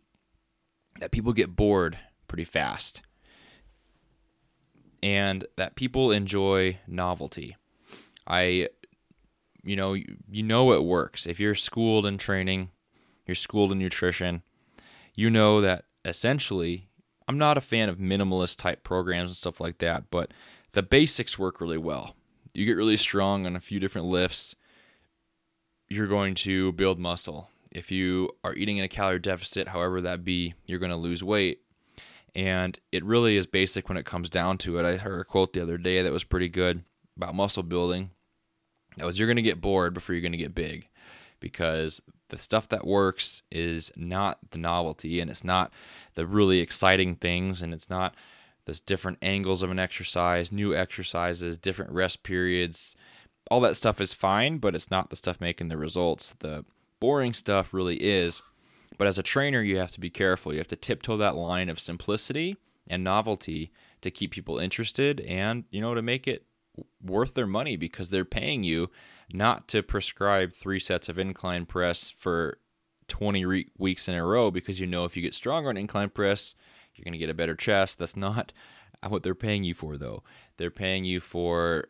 that 1.01 1.11
people 1.11 1.33
get 1.33 1.57
bored 1.57 1.99
pretty 2.29 2.45
fast 2.45 3.03
and 5.03 5.45
that 5.57 5.75
people 5.75 6.13
enjoy 6.13 6.79
novelty. 6.87 7.57
I 8.27 8.69
you 9.63 9.77
know, 9.77 9.93
you 9.95 10.43
know 10.43 10.73
it 10.73 10.85
works. 10.85 11.27
If 11.27 11.39
you're 11.39 11.55
schooled 11.55 12.07
in 12.07 12.17
training, 12.17 12.71
you're 13.27 13.35
schooled 13.35 13.73
in 13.73 13.79
nutrition, 13.79 14.43
you 15.15 15.29
know 15.29 15.61
that 15.61 15.85
essentially 16.05 16.89
I'm 17.31 17.39
not 17.39 17.57
a 17.57 17.61
fan 17.61 17.89
of 17.89 17.99
minimalist 17.99 18.57
type 18.57 18.83
programs 18.83 19.31
and 19.31 19.37
stuff 19.37 19.61
like 19.61 19.79
that, 19.79 20.11
but 20.11 20.33
the 20.73 20.83
basics 20.83 21.39
work 21.39 21.61
really 21.61 21.79
well. 21.79 22.17
You 22.53 22.67
get 22.67 22.73
really 22.73 22.97
strong 22.97 23.47
on 23.47 23.55
a 23.55 23.61
few 23.61 23.79
different 23.79 24.09
lifts, 24.09 24.57
you're 25.89 26.09
going 26.09 26.35
to 26.35 26.73
build 26.73 26.99
muscle. 26.99 27.49
If 27.71 27.93
you 27.93 28.31
are 28.43 28.53
eating 28.55 28.79
in 28.79 28.85
a 28.85 28.89
calorie 28.89 29.21
deficit, 29.21 29.69
however 29.69 30.01
that 30.01 30.25
be, 30.25 30.55
you're 30.67 30.81
going 30.81 30.91
to 30.91 30.97
lose 30.97 31.23
weight. 31.23 31.61
And 32.35 32.77
it 32.91 33.05
really 33.05 33.37
is 33.37 33.47
basic 33.47 33.89
when 33.89 33.97
it 33.97 34.05
comes 34.05 34.29
down 34.29 34.59
to 34.59 34.81
it. 34.81 34.85
I 34.85 34.97
heard 34.97 35.21
a 35.21 35.25
quote 35.25 35.53
the 35.53 35.63
other 35.63 35.79
day 35.79 36.03
that 36.03 36.11
was 36.13 36.25
pretty 36.25 36.49
good 36.49 36.83
about 37.17 37.37
muscle 37.37 37.63
building. 37.63 38.11
That 38.97 39.07
was 39.07 39.21
you're 39.21 39.29
going 39.29 39.37
to 39.37 39.43
get 39.43 39.61
bored 39.61 39.95
before 39.95 40.17
you're 40.17 40.23
going 40.23 40.33
to 40.33 40.37
get 40.37 40.53
big 40.53 40.89
because 41.39 42.03
the 42.31 42.39
stuff 42.39 42.69
that 42.69 42.87
works 42.87 43.43
is 43.51 43.93
not 43.97 44.39
the 44.51 44.59
novelty 44.59 45.21
and 45.21 45.31
it's 45.31 45.45
not 45.45 45.73
the 46.15 46.27
really 46.27 46.61
exciting 46.61 47.15
things 47.15 47.63
and 47.63 47.73
it's 47.75 47.91
not 47.91 48.15
those 48.65 48.81
different 48.81 49.19
angles 49.23 49.63
of 49.63 49.71
an 49.71 49.79
exercise, 49.79 50.53
new 50.53 50.75
exercises, 50.75 51.59
different 51.59 51.93
rest 51.93 52.23
periods. 52.23 52.95
All 53.51 53.61
that 53.61 53.77
stuff 53.77 54.01
is 54.01 54.13
fine, 54.13 54.59
but 54.59 54.75
it's 54.75 54.91
not 54.91 55.11
the 55.11 55.17
stuff 55.17 55.41
making 55.41 55.69
the 55.69 55.77
results. 55.77 56.35
The 56.39 56.65
boring 57.01 57.35
stuff 57.35 57.73
really 57.75 57.97
is. 57.97 58.43
But 58.99 59.07
as 59.07 59.19
a 59.19 59.23
trainer, 59.23 59.63
you 59.63 59.79
have 59.79 59.93
to 59.93 60.01
be 60.01 60.11
careful. 60.11 60.53
You 60.53 60.59
have 60.59 60.69
to 60.69 60.77
tiptoe 60.77 61.17
that 61.17 61.37
line 61.37 61.69
of 61.69 61.81
simplicity 61.81 62.57
and 62.87 63.03
novelty 63.03 63.73
to 64.03 64.11
keep 64.11 64.31
people 64.31 64.59
interested 64.59 65.21
and, 65.23 65.65
you 65.71 65.81
know, 65.81 65.95
to 65.95 66.03
make 66.03 66.29
it 66.29 66.45
worth 67.03 67.35
their 67.35 67.47
money 67.47 67.77
because 67.77 68.11
they're 68.11 68.25
paying 68.25 68.63
you 68.63 68.91
not 69.33 69.69
to 69.69 69.83
prescribe 69.83 70.53
three 70.53 70.81
sets 70.81 71.09
of 71.09 71.19
incline 71.19 71.67
press 71.67 72.11
for 72.11 72.59
20 73.09 73.45
re- 73.45 73.69
weeks 73.77 74.09
in 74.09 74.15
a 74.15 74.25
row 74.25 74.51
because 74.51 74.81
you 74.81 74.87
know 74.87 75.05
if 75.05 75.17
you 75.17 75.23
get 75.23 75.35
stronger 75.35 75.69
on 75.69 75.77
incline 75.77 76.11
press, 76.11 76.55
you're 76.95 77.05
going 77.05 77.13
to 77.13 77.19
get 77.19 77.31
a 77.31 77.35
better 77.35 77.57
chest. 77.57 77.99
That's 77.99 78.17
not 78.17 78.53
what 79.09 79.23
they're 79.23 79.35
paying 79.35 79.65
you 79.65 79.75
for, 79.75 79.97
though. 79.97 80.23
They're 80.57 80.71
paying 80.71 81.05
you 81.05 81.21
for 81.21 81.89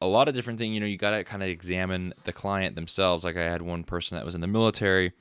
a 0.00 0.06
lot 0.06 0.28
of 0.28 0.34
different 0.34 0.58
things. 0.58 0.74
You 0.74 0.80
know, 0.80 0.86
you 0.86 0.96
got 0.96 1.10
to 1.10 1.24
kind 1.24 1.42
of 1.42 1.48
examine 1.48 2.14
the 2.24 2.32
client 2.32 2.74
themselves. 2.74 3.24
Like 3.24 3.36
I 3.36 3.44
had 3.44 3.62
one 3.62 3.84
person 3.84 4.16
that 4.16 4.24
was 4.24 4.34
in 4.34 4.40
the 4.40 4.46
military. 4.46 5.12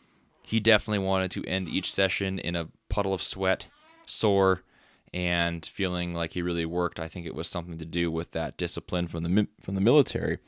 He 0.44 0.60
definitely 0.60 1.06
wanted 1.06 1.32
to 1.32 1.46
end 1.46 1.68
each 1.68 1.94
session 1.94 2.40
in 2.40 2.56
a 2.56 2.70
puddle 2.90 3.14
of 3.14 3.22
sweat, 3.22 3.68
sore, 4.06 4.64
and 5.14 5.66
feeling 5.66 6.14
like 6.14 6.34
he 6.34 6.42
really 6.42 6.66
worked. 6.66 7.00
I 7.00 7.08
think 7.08 7.26
it 7.26 7.36
was 7.36 7.48
something 7.48 7.78
to 7.78 7.86
do 7.86 8.12
with 8.12 8.32
that 8.32 8.58
discipline 8.58 9.08
from 9.08 9.24
the 9.24 9.48
from 9.62 9.76
the 9.76 9.82
military 9.82 10.40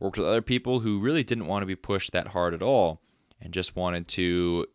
worked 0.00 0.18
with 0.18 0.26
other 0.26 0.42
people 0.42 0.80
who 0.80 1.00
really 1.00 1.24
didn't 1.24 1.46
want 1.46 1.62
to 1.62 1.66
be 1.66 1.76
pushed 1.76 2.12
that 2.12 2.28
hard 2.28 2.54
at 2.54 2.62
all 2.62 3.00
and 3.40 3.52
just 3.52 3.76
wanted 3.76 4.08
to 4.08 4.66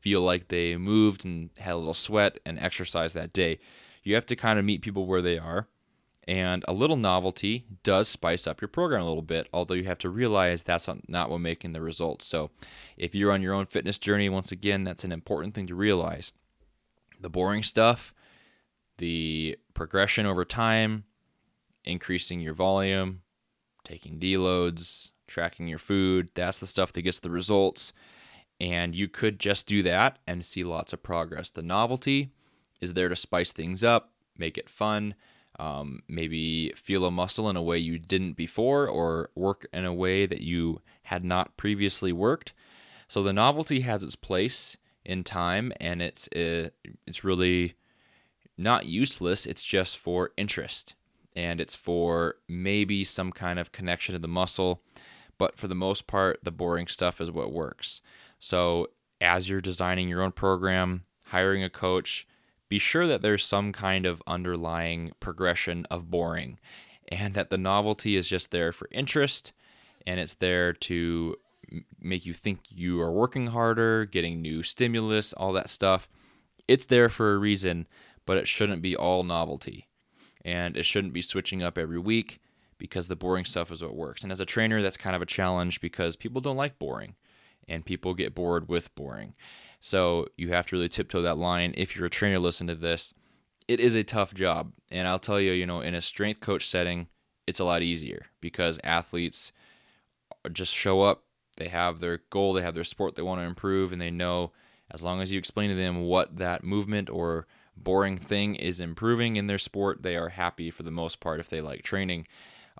feel 0.00 0.20
like 0.20 0.48
they 0.48 0.76
moved 0.76 1.24
and 1.24 1.50
had 1.58 1.74
a 1.74 1.76
little 1.76 1.94
sweat 1.94 2.38
and 2.46 2.58
exercise 2.58 3.12
that 3.12 3.32
day. 3.32 3.58
You 4.02 4.14
have 4.14 4.26
to 4.26 4.36
kind 4.36 4.58
of 4.58 4.64
meet 4.64 4.82
people 4.82 5.06
where 5.06 5.22
they 5.22 5.38
are. 5.38 5.68
And 6.28 6.64
a 6.66 6.72
little 6.72 6.96
novelty 6.96 7.66
does 7.84 8.08
spice 8.08 8.46
up 8.46 8.60
your 8.60 8.68
program 8.68 9.02
a 9.02 9.06
little 9.06 9.22
bit, 9.22 9.48
although 9.52 9.74
you 9.74 9.84
have 9.84 9.98
to 9.98 10.10
realize 10.10 10.62
that's 10.62 10.88
not 11.06 11.30
what 11.30 11.38
making 11.38 11.70
the 11.70 11.80
results. 11.80 12.24
So, 12.24 12.50
if 12.96 13.14
you're 13.14 13.30
on 13.30 13.42
your 13.42 13.54
own 13.54 13.66
fitness 13.66 13.96
journey, 13.96 14.28
once 14.28 14.50
again, 14.50 14.82
that's 14.82 15.04
an 15.04 15.12
important 15.12 15.54
thing 15.54 15.68
to 15.68 15.76
realize. 15.76 16.32
The 17.20 17.30
boring 17.30 17.62
stuff, 17.62 18.12
the 18.98 19.56
progression 19.72 20.26
over 20.26 20.44
time, 20.44 21.04
increasing 21.84 22.40
your 22.40 22.54
volume, 22.54 23.22
taking 23.86 24.18
deloads, 24.18 25.10
tracking 25.26 25.68
your 25.68 25.78
food. 25.78 26.28
That's 26.34 26.58
the 26.58 26.66
stuff 26.66 26.92
that 26.92 27.02
gets 27.02 27.20
the 27.20 27.30
results. 27.30 27.92
And 28.60 28.94
you 28.94 29.08
could 29.08 29.38
just 29.38 29.66
do 29.66 29.82
that 29.84 30.18
and 30.26 30.44
see 30.44 30.64
lots 30.64 30.92
of 30.92 31.02
progress. 31.02 31.50
The 31.50 31.62
novelty 31.62 32.30
is 32.80 32.94
there 32.94 33.08
to 33.08 33.16
spice 33.16 33.52
things 33.52 33.84
up, 33.84 34.12
make 34.36 34.58
it 34.58 34.68
fun, 34.68 35.14
um, 35.58 36.00
maybe 36.08 36.72
feel 36.74 37.04
a 37.04 37.10
muscle 37.10 37.48
in 37.48 37.56
a 37.56 37.62
way 37.62 37.78
you 37.78 37.98
didn't 37.98 38.34
before, 38.34 38.88
or 38.88 39.30
work 39.34 39.66
in 39.72 39.84
a 39.84 39.94
way 39.94 40.26
that 40.26 40.40
you 40.40 40.80
had 41.04 41.24
not 41.24 41.56
previously 41.56 42.12
worked. 42.12 42.52
So 43.08 43.22
the 43.22 43.32
novelty 43.32 43.80
has 43.80 44.02
its 44.02 44.16
place 44.16 44.76
in 45.04 45.22
time, 45.22 45.72
and 45.80 46.02
it's 46.02 46.28
uh, 46.28 46.70
it's 47.06 47.24
really 47.24 47.76
not 48.58 48.86
useless. 48.86 49.46
It's 49.46 49.64
just 49.64 49.96
for 49.96 50.32
interest 50.36 50.95
and 51.36 51.60
it's 51.60 51.74
for 51.74 52.36
maybe 52.48 53.04
some 53.04 53.30
kind 53.30 53.58
of 53.58 53.70
connection 53.70 54.14
to 54.14 54.18
the 54.18 54.26
muscle. 54.26 54.82
But 55.38 55.58
for 55.58 55.68
the 55.68 55.74
most 55.74 56.06
part, 56.06 56.40
the 56.42 56.50
boring 56.50 56.86
stuff 56.86 57.20
is 57.20 57.30
what 57.30 57.52
works. 57.52 58.00
So, 58.38 58.88
as 59.20 59.48
you're 59.48 59.60
designing 59.60 60.08
your 60.08 60.22
own 60.22 60.32
program, 60.32 61.04
hiring 61.26 61.62
a 61.62 61.70
coach, 61.70 62.26
be 62.68 62.78
sure 62.78 63.06
that 63.06 63.22
there's 63.22 63.44
some 63.44 63.72
kind 63.72 64.06
of 64.06 64.22
underlying 64.26 65.12
progression 65.20 65.86
of 65.90 66.10
boring 66.10 66.58
and 67.08 67.34
that 67.34 67.50
the 67.50 67.58
novelty 67.58 68.16
is 68.16 68.26
just 68.26 68.50
there 68.50 68.72
for 68.72 68.88
interest 68.90 69.52
and 70.06 70.18
it's 70.18 70.34
there 70.34 70.72
to 70.72 71.36
make 72.00 72.26
you 72.26 72.32
think 72.32 72.60
you 72.68 73.00
are 73.00 73.12
working 73.12 73.48
harder, 73.48 74.04
getting 74.04 74.40
new 74.40 74.62
stimulus, 74.62 75.32
all 75.32 75.52
that 75.52 75.70
stuff. 75.70 76.08
It's 76.68 76.86
there 76.86 77.08
for 77.08 77.34
a 77.34 77.38
reason, 77.38 77.86
but 78.24 78.36
it 78.36 78.48
shouldn't 78.48 78.82
be 78.82 78.96
all 78.96 79.22
novelty 79.22 79.86
and 80.46 80.76
it 80.76 80.84
shouldn't 80.84 81.12
be 81.12 81.22
switching 81.22 81.60
up 81.60 81.76
every 81.76 81.98
week 81.98 82.40
because 82.78 83.08
the 83.08 83.16
boring 83.16 83.44
stuff 83.44 83.72
is 83.72 83.82
what 83.82 83.96
works. 83.96 84.22
And 84.22 84.30
as 84.30 84.38
a 84.38 84.46
trainer, 84.46 84.80
that's 84.80 84.96
kind 84.96 85.16
of 85.16 85.20
a 85.20 85.26
challenge 85.26 85.80
because 85.80 86.14
people 86.14 86.40
don't 86.40 86.56
like 86.56 86.78
boring 86.78 87.16
and 87.68 87.84
people 87.84 88.14
get 88.14 88.34
bored 88.34 88.68
with 88.68 88.94
boring. 88.94 89.34
So 89.80 90.28
you 90.36 90.50
have 90.50 90.66
to 90.66 90.76
really 90.76 90.88
tiptoe 90.88 91.20
that 91.22 91.36
line. 91.36 91.74
If 91.76 91.96
you're 91.96 92.06
a 92.06 92.10
trainer, 92.10 92.38
listen 92.38 92.68
to 92.68 92.76
this. 92.76 93.12
it 93.66 93.80
is 93.80 93.96
a 93.96 94.04
tough 94.04 94.32
job. 94.34 94.72
And 94.88 95.08
I'll 95.08 95.18
tell 95.18 95.40
you, 95.40 95.50
you 95.50 95.66
know, 95.66 95.80
in 95.80 95.96
a 95.96 96.00
strength 96.00 96.40
coach 96.40 96.68
setting, 96.68 97.08
it's 97.48 97.58
a 97.58 97.64
lot 97.64 97.82
easier 97.82 98.26
because 98.40 98.78
athletes 98.84 99.50
just 100.52 100.72
show 100.72 101.02
up, 101.02 101.24
they 101.56 101.68
have 101.68 101.98
their 101.98 102.22
goal, 102.30 102.52
they 102.52 102.62
have 102.62 102.76
their 102.76 102.84
sport 102.84 103.16
they 103.16 103.22
want 103.22 103.40
to 103.40 103.46
improve, 103.46 103.90
and 103.90 104.00
they 104.00 104.12
know 104.12 104.52
as 104.92 105.02
long 105.02 105.20
as 105.20 105.32
you 105.32 105.38
explain 105.40 105.70
to 105.70 105.74
them 105.74 106.04
what 106.04 106.36
that 106.36 106.62
movement 106.62 107.10
or 107.10 107.48
boring 107.76 108.18
thing 108.18 108.54
is 108.54 108.80
improving 108.80 109.36
in 109.36 109.46
their 109.46 109.58
sport, 109.58 110.02
they 110.02 110.16
are 110.16 110.30
happy 110.30 110.70
for 110.70 110.82
the 110.82 110.90
most 110.90 111.20
part 111.20 111.40
if 111.40 111.48
they 111.48 111.60
like 111.60 111.82
training. 111.82 112.26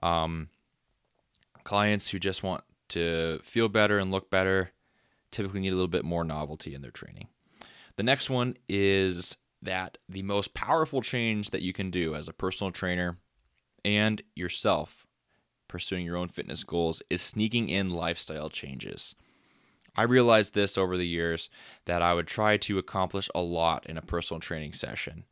Um, 0.03 0.49
clients 1.65 2.09
who 2.09 2.19
just 2.19 2.43
want 2.43 2.65
to 2.89 3.41
feel 3.43 3.69
better 3.69 3.99
and 3.99 4.11
look 4.11 4.31
better 4.31 4.73
typically 5.31 5.61
need 5.61 5.73
a 5.73 5.75
little 5.75 5.89
bit 5.89 6.05
more 6.05 6.25
novelty 6.25 6.75
in 6.75 6.83
their 6.83 6.91
training. 6.91 7.29
The 7.97 8.03
next 8.03 8.31
one 8.31 8.57
is 8.69 9.37
that 9.63 9.99
the 10.09 10.23
most 10.23 10.55
powerful 10.55 11.03
change 11.03 11.51
that 11.51 11.63
you 11.63 11.73
can 11.73 11.91
do 11.91 12.15
as 12.15 12.29
a 12.29 12.33
personal 12.33 12.71
trainer 12.71 13.19
and 13.85 14.23
yourself 14.35 15.07
pursuing 15.69 16.05
your 16.05 16.17
own 16.17 16.29
fitness 16.29 16.65
goals 16.65 17.03
is 17.11 17.21
sneaking 17.21 17.69
in 17.69 17.91
lifestyle 17.91 18.49
changes. 18.49 19.15
I 19.97 20.03
realized 20.03 20.55
this 20.55 20.77
over 20.77 20.97
the 20.97 21.07
years 21.07 21.49
that 21.87 22.03
I 22.03 22.13
would 22.15 22.27
try 22.27 22.59
to 22.59 22.79
accomplish 22.79 23.31
a 23.35 23.41
lot 23.41 23.87
in 23.87 23.97
a 23.97 24.03
personal 24.03 24.41
training 24.41 24.75
session. 24.75 25.25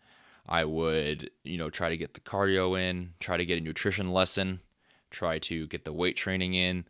I 0.49 0.65
would, 0.65 1.31
you 1.43 1.59
know, 1.59 1.71
try 1.71 1.91
to 1.91 1.97
get 1.97 2.15
the 2.15 2.21
cardio 2.21 2.79
in, 2.79 3.15
try 3.21 3.37
to 3.37 3.47
get 3.47 3.59
a 3.59 3.63
nutrition 3.63 4.13
lesson, 4.13 4.61
try 5.11 5.39
to 5.41 5.67
get 5.67 5.85
the 5.85 5.93
weight 5.93 6.17
training 6.17 6.55
in. 6.55 6.87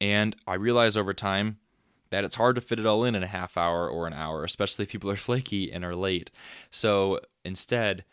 And 0.00 0.36
I 0.46 0.54
realized 0.54 0.96
over 0.96 1.12
time 1.14 1.58
that 2.10 2.24
it's 2.24 2.36
hard 2.36 2.54
to 2.56 2.60
fit 2.60 2.78
it 2.78 2.86
all 2.86 3.04
in 3.04 3.14
in 3.14 3.22
a 3.22 3.28
half 3.28 3.56
hour 3.56 3.88
or 3.88 4.06
an 4.06 4.12
hour, 4.12 4.44
especially 4.44 4.84
if 4.84 4.90
people 4.90 5.10
are 5.10 5.16
flaky 5.16 5.72
and 5.72 5.84
are 5.84 5.96
late. 5.96 6.30
So 6.70 7.20
instead, 7.44 8.04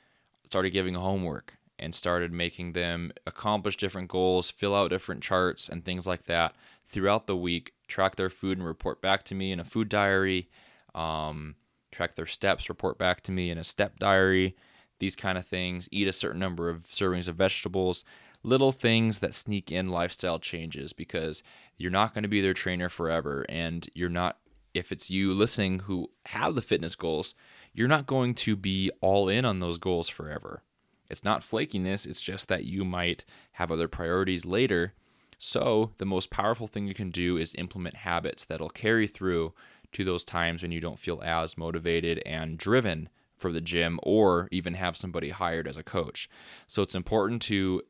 started 0.46 0.70
giving 0.72 0.94
homework 0.94 1.58
and 1.80 1.94
started 1.94 2.32
making 2.32 2.74
them 2.74 3.12
accomplish 3.26 3.78
different 3.78 4.10
goals, 4.10 4.50
fill 4.50 4.76
out 4.76 4.90
different 4.90 5.22
charts 5.22 5.70
and 5.70 5.84
things 5.84 6.08
like 6.08 6.26
that 6.26 6.56
throughout 6.90 7.28
the 7.28 7.36
week, 7.36 7.74
track 7.88 8.16
their 8.16 8.30
food 8.30 8.58
and 8.58 8.68
report 8.68 9.02
back 9.02 9.24
to 9.24 9.36
me 9.36 9.52
in 9.52 9.60
a 9.60 9.66
food 9.66 9.90
diary, 9.90 10.50
um, 10.96 11.56
track 11.92 12.16
their 12.16 12.26
steps, 12.26 12.70
report 12.70 12.98
back 12.98 13.22
to 13.22 13.32
me 13.32 13.50
in 13.50 13.58
a 13.58 13.64
step 13.64 14.00
diary, 14.00 14.56
these 15.00 15.16
kind 15.16 15.38
of 15.38 15.46
things, 15.46 15.88
eat 15.92 16.08
a 16.08 16.14
certain 16.14 16.40
number 16.40 16.70
of 16.70 16.88
servings 16.88 17.28
of 17.28 17.36
vegetables, 17.36 18.04
little 18.44 18.72
things 18.72 19.20
that 19.20 19.36
sneak 19.36 19.72
in 19.72 19.86
lifestyle 19.86 20.40
changes 20.40 20.94
because 20.94 21.44
you're 21.78 21.92
not 21.92 22.14
going 22.14 22.24
to 22.24 22.30
be 22.30 22.42
their 22.42 22.54
trainer 22.54 22.90
forever 22.90 23.46
and 23.50 23.90
you're 23.94 24.10
not 24.10 24.38
if 24.74 24.92
it's 24.92 25.10
you 25.10 25.34
listening 25.34 25.80
who 25.80 26.10
have 26.28 26.56
the 26.56 26.62
fitness 26.62 26.96
goals 26.96 27.34
you're 27.74 27.88
not 27.88 28.06
going 28.06 28.34
to 28.34 28.56
be 28.56 28.92
all 29.02 29.28
in 29.28 29.44
on 29.44 29.60
those 29.60 29.78
goals 29.78 30.08
forever. 30.08 30.64
It's 31.10 31.24
not 31.24 31.42
flakiness 31.42 32.06
it's 32.06 32.22
just 32.22 32.48
that 32.48 32.66
you 32.66 32.86
might 32.86 33.26
have 33.54 33.72
other 33.72 33.88
priorities 33.88 34.46
later 34.46 34.94
so 35.38 35.92
the 35.98 36.06
most 36.06 36.30
powerful 36.30 36.68
thing 36.68 36.88
you 36.88 36.94
can 36.94 37.12
do 37.12 37.38
is 37.38 37.56
implement 37.56 37.98
habits 37.98 38.46
that'll 38.46 38.70
carry 38.70 39.08
through 39.08 39.54
to 39.92 40.04
those 40.04 40.24
times 40.24 40.62
when 40.62 40.72
you 40.72 40.82
don't 40.82 41.00
feel 41.00 41.22
as 41.24 41.58
motivated 41.58 42.22
and 42.26 42.58
driven 42.58 43.10
for 43.36 43.52
the 43.52 43.62
gym 43.62 44.00
or 44.04 44.48
even 44.52 44.74
have 44.74 44.98
somebody 44.98 45.30
hired 45.30 45.68
as 45.68 45.78
a 45.78 45.84
coach 45.84 46.30
so 46.68 46.82
it's 46.82 46.96
important 46.96 47.42
to 47.42 47.82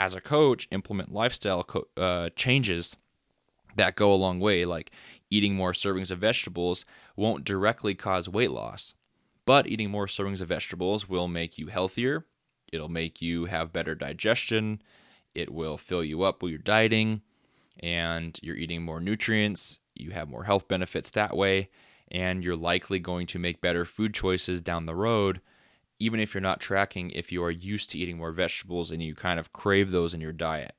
as 0.00 0.14
a 0.14 0.20
coach, 0.20 0.66
implement 0.70 1.12
lifestyle 1.12 1.62
co- 1.62 1.86
uh, 1.98 2.30
changes 2.34 2.96
that 3.76 3.96
go 3.96 4.10
a 4.10 4.16
long 4.16 4.40
way, 4.40 4.64
like 4.64 4.90
eating 5.28 5.54
more 5.54 5.72
servings 5.72 6.10
of 6.10 6.18
vegetables 6.18 6.86
won't 7.16 7.44
directly 7.44 7.94
cause 7.94 8.26
weight 8.26 8.50
loss, 8.50 8.94
but 9.44 9.66
eating 9.66 9.90
more 9.90 10.06
servings 10.06 10.40
of 10.40 10.48
vegetables 10.48 11.06
will 11.06 11.28
make 11.28 11.58
you 11.58 11.66
healthier. 11.66 12.24
It'll 12.72 12.88
make 12.88 13.20
you 13.20 13.44
have 13.44 13.74
better 13.74 13.94
digestion. 13.94 14.80
It 15.34 15.52
will 15.52 15.78
fill 15.78 16.04
you 16.04 16.22
up 16.22 16.42
while 16.42 16.50
you're 16.50 16.58
dieting 16.58 17.22
and 17.80 18.38
you're 18.42 18.56
eating 18.56 18.82
more 18.82 19.00
nutrients. 19.00 19.78
You 19.94 20.10
have 20.10 20.28
more 20.28 20.44
health 20.44 20.68
benefits 20.68 21.10
that 21.10 21.36
way, 21.36 21.70
and 22.10 22.42
you're 22.42 22.56
likely 22.56 22.98
going 22.98 23.26
to 23.28 23.38
make 23.38 23.60
better 23.60 23.84
food 23.84 24.14
choices 24.14 24.60
down 24.60 24.86
the 24.86 24.94
road 24.94 25.40
even 26.00 26.18
if 26.18 26.34
you're 26.34 26.40
not 26.40 26.60
tracking, 26.60 27.10
if 27.10 27.30
you 27.30 27.44
are 27.44 27.50
used 27.50 27.90
to 27.90 27.98
eating 27.98 28.16
more 28.16 28.32
vegetables 28.32 28.90
and 28.90 29.02
you 29.02 29.14
kind 29.14 29.38
of 29.38 29.52
crave 29.52 29.90
those 29.90 30.14
in 30.14 30.20
your 30.20 30.32
diet. 30.32 30.74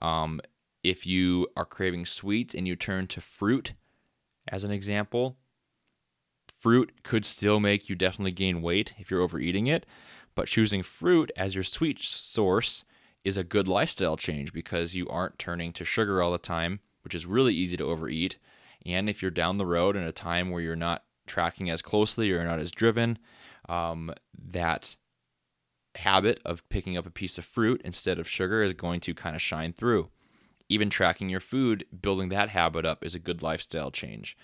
Um, 0.00 0.40
if 0.82 1.06
you 1.06 1.46
are 1.56 1.66
craving 1.66 2.06
sweets 2.06 2.54
and 2.54 2.66
you 2.66 2.74
turn 2.74 3.06
to 3.08 3.20
fruit, 3.20 3.74
as 4.48 4.64
an 4.64 4.70
example, 4.70 5.36
fruit 6.58 7.02
could 7.02 7.24
still 7.24 7.60
make 7.60 7.88
you 7.88 7.94
definitely 7.94 8.32
gain 8.32 8.62
weight 8.62 8.94
if 8.98 9.10
you're 9.10 9.20
overeating 9.20 9.66
it, 9.66 9.84
but 10.34 10.48
choosing 10.48 10.82
fruit 10.82 11.30
as 11.36 11.54
your 11.54 11.64
sweet 11.64 12.00
source 12.00 12.84
is 13.26 13.36
a 13.36 13.42
good 13.42 13.66
lifestyle 13.66 14.16
change 14.16 14.52
because 14.52 14.94
you 14.94 15.08
aren't 15.08 15.36
turning 15.36 15.72
to 15.72 15.84
sugar 15.84 16.22
all 16.22 16.30
the 16.30 16.38
time, 16.38 16.78
which 17.02 17.12
is 17.12 17.26
really 17.26 17.52
easy 17.52 17.76
to 17.76 17.84
overeat. 17.84 18.38
And 18.86 19.10
if 19.10 19.20
you're 19.20 19.32
down 19.32 19.58
the 19.58 19.66
road 19.66 19.96
in 19.96 20.04
a 20.04 20.12
time 20.12 20.48
where 20.48 20.62
you're 20.62 20.76
not 20.76 21.02
tracking 21.26 21.68
as 21.68 21.82
closely 21.82 22.30
or 22.30 22.44
not 22.44 22.60
as 22.60 22.70
driven, 22.70 23.18
um, 23.68 24.14
that 24.52 24.94
habit 25.96 26.40
of 26.44 26.66
picking 26.68 26.96
up 26.96 27.04
a 27.04 27.10
piece 27.10 27.36
of 27.36 27.44
fruit 27.44 27.82
instead 27.84 28.20
of 28.20 28.28
sugar 28.28 28.62
is 28.62 28.74
going 28.74 29.00
to 29.00 29.12
kind 29.12 29.34
of 29.34 29.42
shine 29.42 29.72
through. 29.72 30.08
Even 30.68 30.88
tracking 30.88 31.28
your 31.28 31.40
food, 31.40 31.84
building 32.00 32.28
that 32.28 32.50
habit 32.50 32.86
up 32.86 33.04
is 33.04 33.16
a 33.16 33.20
good 33.20 33.42
lifestyle 33.42 33.90
change. 33.90 34.36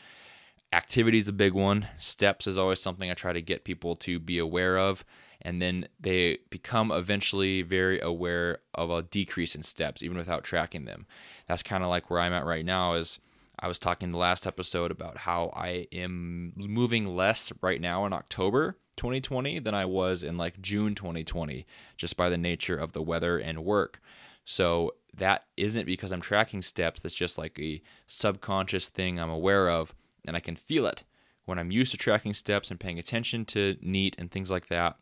Activity 0.73 1.19
is 1.19 1.29
a 1.29 1.33
big 1.33 1.53
one. 1.53 1.87
Steps 2.01 2.49
is 2.49 2.59
always 2.59 2.81
something 2.81 3.13
I 3.13 3.15
try 3.15 3.33
to 3.33 3.43
get 3.43 3.63
people 3.63 3.95
to 3.97 4.19
be 4.19 4.39
aware 4.39 4.77
of. 4.77 5.05
And 5.43 5.61
then 5.61 5.89
they 6.01 6.39
become 6.51 6.91
eventually 6.91 7.63
very 7.63 8.01
aware 8.01 8.59
of 8.75 8.91
a 8.91 9.03
decrease 9.03 9.55
in 9.55 9.63
steps, 9.63 10.03
even 10.03 10.17
without 10.17 10.45
tracking 10.45 10.85
them. 10.85 11.07
That's 11.49 11.63
kind 11.63 11.83
of 11.83 11.91
like 11.91 12.09
where 12.09 12.21
I'm 12.21 12.33
at 12.33 12.47
right 12.47 12.65
now 12.65 12.95
is 12.95 13.19
I 13.59 13.69
was 13.69 13.79
talking 13.79 14.11
the 14.11 14.19
last 14.19 14.47
episode 14.47 14.91
about 14.91 15.19
how 15.19 15.53
I 15.55 15.87
am 15.93 16.53
moving 16.57 17.15
less 17.17 17.53
right 17.61 17.81
now 17.81 18.07
in 18.07 18.13
October 18.13 18.79
2020 18.97 19.59
than 19.61 19.75
I 19.75 19.85
was 19.85 20.23
in 20.23 20.37
like 20.37 20.61
June 20.61 20.95
2020, 20.95 21.67
just 21.97 22.17
by 22.17 22.29
the 22.29 22.39
nature 22.39 22.77
of 22.77 22.93
the 22.93 23.03
weather 23.03 23.39
and 23.39 23.65
work. 23.65 24.01
So 24.45 24.95
that 25.17 25.45
isn't 25.57 25.87
because 25.87 26.13
I'm 26.13 26.21
tracking 26.21 26.63
steps, 26.63 27.01
that's 27.01 27.15
just 27.15 27.39
like 27.39 27.59
a 27.59 27.83
subconscious 28.07 28.89
thing 28.89 29.21
I'm 29.21 29.31
aware 29.31 29.69
of, 29.69 29.95
and 30.27 30.37
I 30.37 30.41
can 30.41 30.57
feel 30.57 30.87
it. 30.87 31.05
When 31.45 31.59
I'm 31.59 31.71
used 31.71 31.91
to 31.93 31.97
tracking 31.97 32.35
steps 32.35 32.71
and 32.71 32.81
paying 32.81 32.99
attention 32.99 33.45
to 33.47 33.77
NEAT 33.81 34.17
and 34.19 34.31
things 34.31 34.51
like 34.51 34.69
that, 34.69 34.97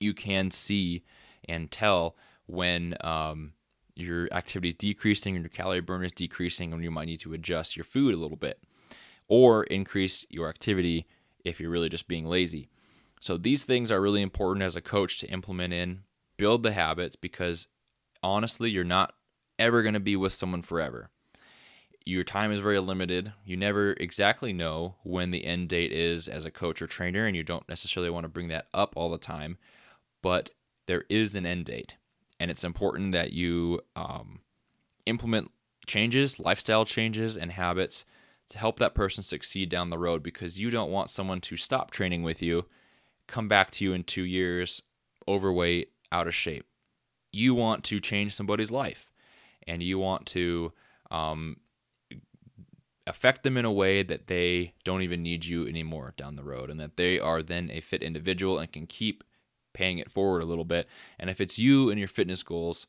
you 0.00 0.14
can 0.14 0.50
see 0.50 1.04
and 1.48 1.70
tell 1.70 2.16
when 2.46 2.96
um, 3.00 3.52
your 3.94 4.32
activity 4.32 4.68
is 4.70 4.74
decreasing 4.74 5.34
and 5.34 5.44
your 5.44 5.50
calorie 5.50 5.80
burn 5.80 6.04
is 6.04 6.12
decreasing, 6.12 6.72
and 6.72 6.82
you 6.82 6.90
might 6.90 7.06
need 7.06 7.20
to 7.20 7.32
adjust 7.32 7.76
your 7.76 7.84
food 7.84 8.14
a 8.14 8.18
little 8.18 8.36
bit 8.36 8.60
or 9.28 9.64
increase 9.64 10.26
your 10.28 10.48
activity 10.48 11.06
if 11.44 11.60
you're 11.60 11.70
really 11.70 11.88
just 11.88 12.08
being 12.08 12.26
lazy. 12.26 12.68
So 13.20 13.36
these 13.36 13.64
things 13.64 13.90
are 13.90 14.00
really 14.00 14.22
important 14.22 14.62
as 14.62 14.76
a 14.76 14.82
coach 14.82 15.18
to 15.20 15.26
implement 15.28 15.72
in, 15.72 16.02
build 16.36 16.62
the 16.62 16.72
habits 16.72 17.16
because 17.16 17.68
honestly, 18.22 18.70
you're 18.70 18.84
not 18.84 19.14
ever 19.58 19.82
going 19.82 19.94
to 19.94 20.00
be 20.00 20.16
with 20.16 20.32
someone 20.32 20.62
forever. 20.62 21.10
Your 22.04 22.24
time 22.24 22.52
is 22.52 22.60
very 22.60 22.78
limited. 22.80 23.32
You 23.46 23.56
never 23.56 23.92
exactly 23.92 24.52
know 24.52 24.96
when 25.04 25.30
the 25.30 25.44
end 25.44 25.70
date 25.70 25.90
is 25.90 26.28
as 26.28 26.44
a 26.44 26.50
coach 26.50 26.82
or 26.82 26.86
trainer, 26.86 27.26
and 27.26 27.34
you 27.34 27.42
don't 27.42 27.66
necessarily 27.68 28.10
want 28.10 28.24
to 28.24 28.28
bring 28.28 28.48
that 28.48 28.66
up 28.74 28.92
all 28.94 29.08
the 29.08 29.16
time. 29.16 29.56
But 30.24 30.48
there 30.86 31.04
is 31.10 31.34
an 31.34 31.44
end 31.44 31.66
date, 31.66 31.96
and 32.40 32.50
it's 32.50 32.64
important 32.64 33.12
that 33.12 33.34
you 33.34 33.82
um, 33.94 34.40
implement 35.04 35.50
changes, 35.86 36.40
lifestyle 36.40 36.86
changes, 36.86 37.36
and 37.36 37.52
habits 37.52 38.06
to 38.48 38.56
help 38.56 38.78
that 38.78 38.94
person 38.94 39.22
succeed 39.22 39.68
down 39.68 39.90
the 39.90 39.98
road 39.98 40.22
because 40.22 40.58
you 40.58 40.70
don't 40.70 40.90
want 40.90 41.10
someone 41.10 41.42
to 41.42 41.58
stop 41.58 41.90
training 41.90 42.22
with 42.22 42.40
you 42.40 42.64
come 43.26 43.48
back 43.48 43.70
to 43.72 43.84
you 43.84 43.92
in 43.92 44.04
two 44.04 44.22
years 44.22 44.80
overweight, 45.28 45.90
out 46.10 46.26
of 46.26 46.34
shape. 46.34 46.66
You 47.32 47.54
want 47.54 47.84
to 47.84 48.00
change 48.00 48.34
somebody's 48.34 48.70
life 48.70 49.10
and 49.66 49.82
you 49.82 49.98
want 49.98 50.26
to 50.26 50.72
um, 51.10 51.56
affect 53.06 53.42
them 53.42 53.56
in 53.56 53.64
a 53.64 53.72
way 53.72 54.02
that 54.02 54.28
they 54.28 54.72
don't 54.84 55.02
even 55.02 55.22
need 55.22 55.44
you 55.44 55.66
anymore 55.66 56.14
down 56.16 56.36
the 56.36 56.44
road 56.44 56.70
and 56.70 56.80
that 56.80 56.96
they 56.96 57.18
are 57.18 57.42
then 57.42 57.70
a 57.70 57.80
fit 57.80 58.02
individual 58.02 58.58
and 58.58 58.72
can 58.72 58.86
keep 58.86 59.22
paying 59.74 59.98
it 59.98 60.10
forward 60.10 60.40
a 60.40 60.46
little 60.46 60.64
bit. 60.64 60.88
And 61.18 61.28
if 61.28 61.40
it's 61.40 61.58
you 61.58 61.90
and 61.90 61.98
your 61.98 62.08
fitness 62.08 62.42
goals, 62.42 62.86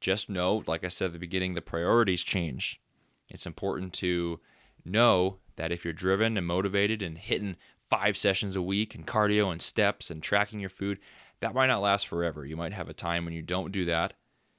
just 0.00 0.28
know, 0.28 0.62
like 0.66 0.84
I 0.84 0.88
said 0.88 1.06
at 1.06 1.12
the 1.14 1.18
beginning, 1.18 1.54
the 1.54 1.62
priorities 1.62 2.22
change. 2.22 2.78
It's 3.28 3.46
important 3.46 3.94
to 3.94 4.40
know 4.84 5.38
that 5.56 5.72
if 5.72 5.84
you're 5.84 5.94
driven 5.94 6.36
and 6.36 6.46
motivated 6.46 7.02
and 7.02 7.16
hitting 7.16 7.56
five 7.88 8.16
sessions 8.16 8.56
a 8.56 8.62
week 8.62 8.94
and 8.94 9.06
cardio 9.06 9.50
and 9.50 9.62
steps 9.62 10.10
and 10.10 10.22
tracking 10.22 10.60
your 10.60 10.68
food, 10.68 10.98
that 11.40 11.54
might 11.54 11.66
not 11.66 11.80
last 11.80 12.06
forever. 12.06 12.44
You 12.44 12.56
might 12.56 12.72
have 12.72 12.88
a 12.88 12.94
time 12.94 13.24
when 13.24 13.34
you 13.34 13.42
don't 13.42 13.72
do 13.72 13.84
that. 13.86 14.14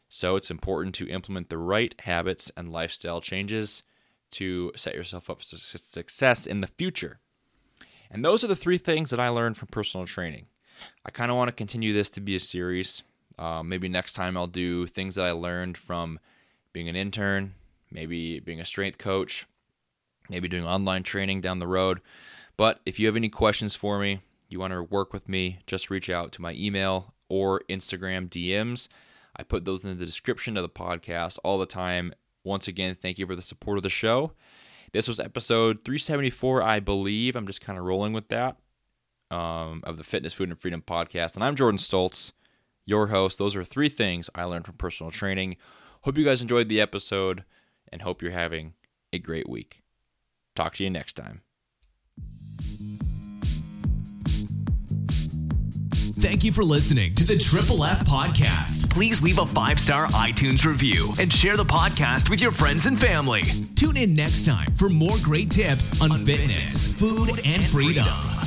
So 0.10 0.36
it's 0.36 0.52
important 0.52 0.96
to 0.96 1.10
implement 1.10 1.50
the 1.50 1.58
right 1.58 1.94
habits 2.02 2.52
and 2.56 2.72
lifestyle 2.72 3.22
changes 3.22 3.84
to 4.32 4.72
set 4.76 4.96
yourself 4.96 5.30
up 5.30 5.42
for 5.42 5.58
success 5.58 6.46
in 6.46 6.62
the 6.62 6.68
future. 6.68 7.20
And 8.10 8.24
those 8.24 8.44
are 8.44 8.48
the 8.48 8.56
three 8.56 8.78
things 8.78 9.10
that 9.10 9.20
I 9.20 9.30
learned 9.30 9.58
from 9.58 9.68
personal 9.68 10.06
training. 10.06 10.46
I 11.06 11.12
kind 11.12 11.32
of 11.32 11.38
want 11.38 11.50
to 11.50 11.54
continue 11.54 11.94
this 11.94 12.10
to 12.12 12.22
be 12.22 12.36
a 12.36 12.40
series. 12.40 13.04
Uh, 13.38 13.64
maybe 13.64 13.88
next 13.88 14.14
time 14.14 14.36
I'll 14.36 14.48
do 14.48 14.88
things 14.88 15.16
that 15.16 15.26
I 15.26 15.32
learned 15.32 15.78
from 15.78 16.20
being 16.74 16.90
an 16.90 16.96
intern, 16.96 17.54
maybe 17.92 18.40
being 18.40 18.60
a 18.60 18.66
strength 18.66 18.98
coach, 18.98 19.46
maybe 20.30 20.48
doing 20.48 20.66
online 20.66 21.04
training 21.04 21.42
down 21.42 21.60
the 21.60 21.68
road. 21.68 22.02
But 22.58 22.82
if 22.86 23.00
you 23.00 23.06
have 23.06 23.16
any 23.16 23.30
questions 23.30 23.76
for 23.76 24.00
me, 24.00 24.22
you 24.50 24.60
want 24.60 24.74
to 24.74 24.82
work 24.84 25.14
with 25.14 25.30
me, 25.30 25.60
just 25.68 25.90
reach 25.90 26.10
out 26.10 26.32
to 26.34 26.42
my 26.42 26.54
email 26.54 27.14
or 27.30 27.62
Instagram 27.70 28.30
DMs. 28.30 28.88
I 29.36 29.44
put 29.44 29.66
those 29.66 29.86
in 29.86 29.98
the 29.98 30.06
description 30.06 30.58
of 30.58 30.64
the 30.64 30.70
podcast 30.70 31.38
all 31.44 31.60
the 31.60 31.66
time. 31.66 32.14
Once 32.44 32.68
again, 32.68 32.98
thank 33.00 33.20
you 33.20 33.28
for 33.28 33.36
the 33.36 33.42
support 33.42 33.78
of 33.78 33.84
the 33.84 33.90
show. 33.90 34.32
This 34.94 35.08
was 35.08 35.20
episode 35.20 35.84
374, 35.84 36.64
I 36.64 36.80
believe. 36.80 37.36
I'm 37.36 37.46
just 37.46 37.62
kind 37.62 37.78
of 37.78 37.86
rolling 37.86 38.14
with 38.14 38.30
that 38.30 38.58
um, 39.32 39.82
of 39.84 39.98
the 39.98 40.04
Fitness, 40.04 40.34
Food, 40.34 40.50
and 40.50 40.60
Freedom 40.60 40.82
podcast. 40.86 41.36
And 41.36 41.44
I'm 41.44 41.56
Jordan 41.56 41.78
Stoltz, 41.78 42.32
your 42.86 43.08
host. 43.08 43.38
Those 43.38 43.56
are 43.56 43.64
three 43.64 43.90
things 43.90 44.30
I 44.36 44.44
learned 44.44 44.66
from 44.66 44.76
personal 44.76 45.12
training. 45.12 45.58
Hope 46.02 46.18
you 46.18 46.26
guys 46.26 46.42
enjoyed 46.42 46.70
the 46.70 46.82
episode 46.82 47.44
and 47.92 48.02
hope 48.02 48.22
you're 48.22 48.32
having 48.32 48.74
a 49.12 49.20
great 49.20 49.50
week. 49.50 49.84
Talk 50.56 50.74
to 50.76 50.84
you 50.84 50.90
next 50.90 51.14
time. 51.14 51.42
Thank 56.20 56.44
you 56.44 56.52
for 56.52 56.64
listening 56.64 57.14
to 57.14 57.28
the 57.28 57.38
Triple 57.38 57.84
F 57.84 58.00
Podcast. 58.00 58.92
Please 58.92 59.22
leave 59.22 59.38
a 59.38 59.46
five 59.46 59.80
star 59.80 60.08
iTunes 60.08 60.66
review 60.66 61.14
and 61.20 61.32
share 61.32 61.56
the 61.56 61.64
podcast 61.64 62.30
with 62.30 62.42
your 62.42 62.52
friends 62.52 62.88
and 62.88 63.00
family. 63.00 63.44
Tune 63.76 63.98
in 63.98 64.16
next 64.16 64.44
time 64.44 64.74
for 64.76 64.90
more 64.90 65.16
great 65.22 65.52
tips 65.52 66.02
on, 66.02 66.12
on 66.12 66.26
fitness, 66.26 66.88
fitness, 66.88 66.94
food, 66.94 67.42
and 67.46 67.64
freedom. 67.64 68.04
freedom. 68.04 68.47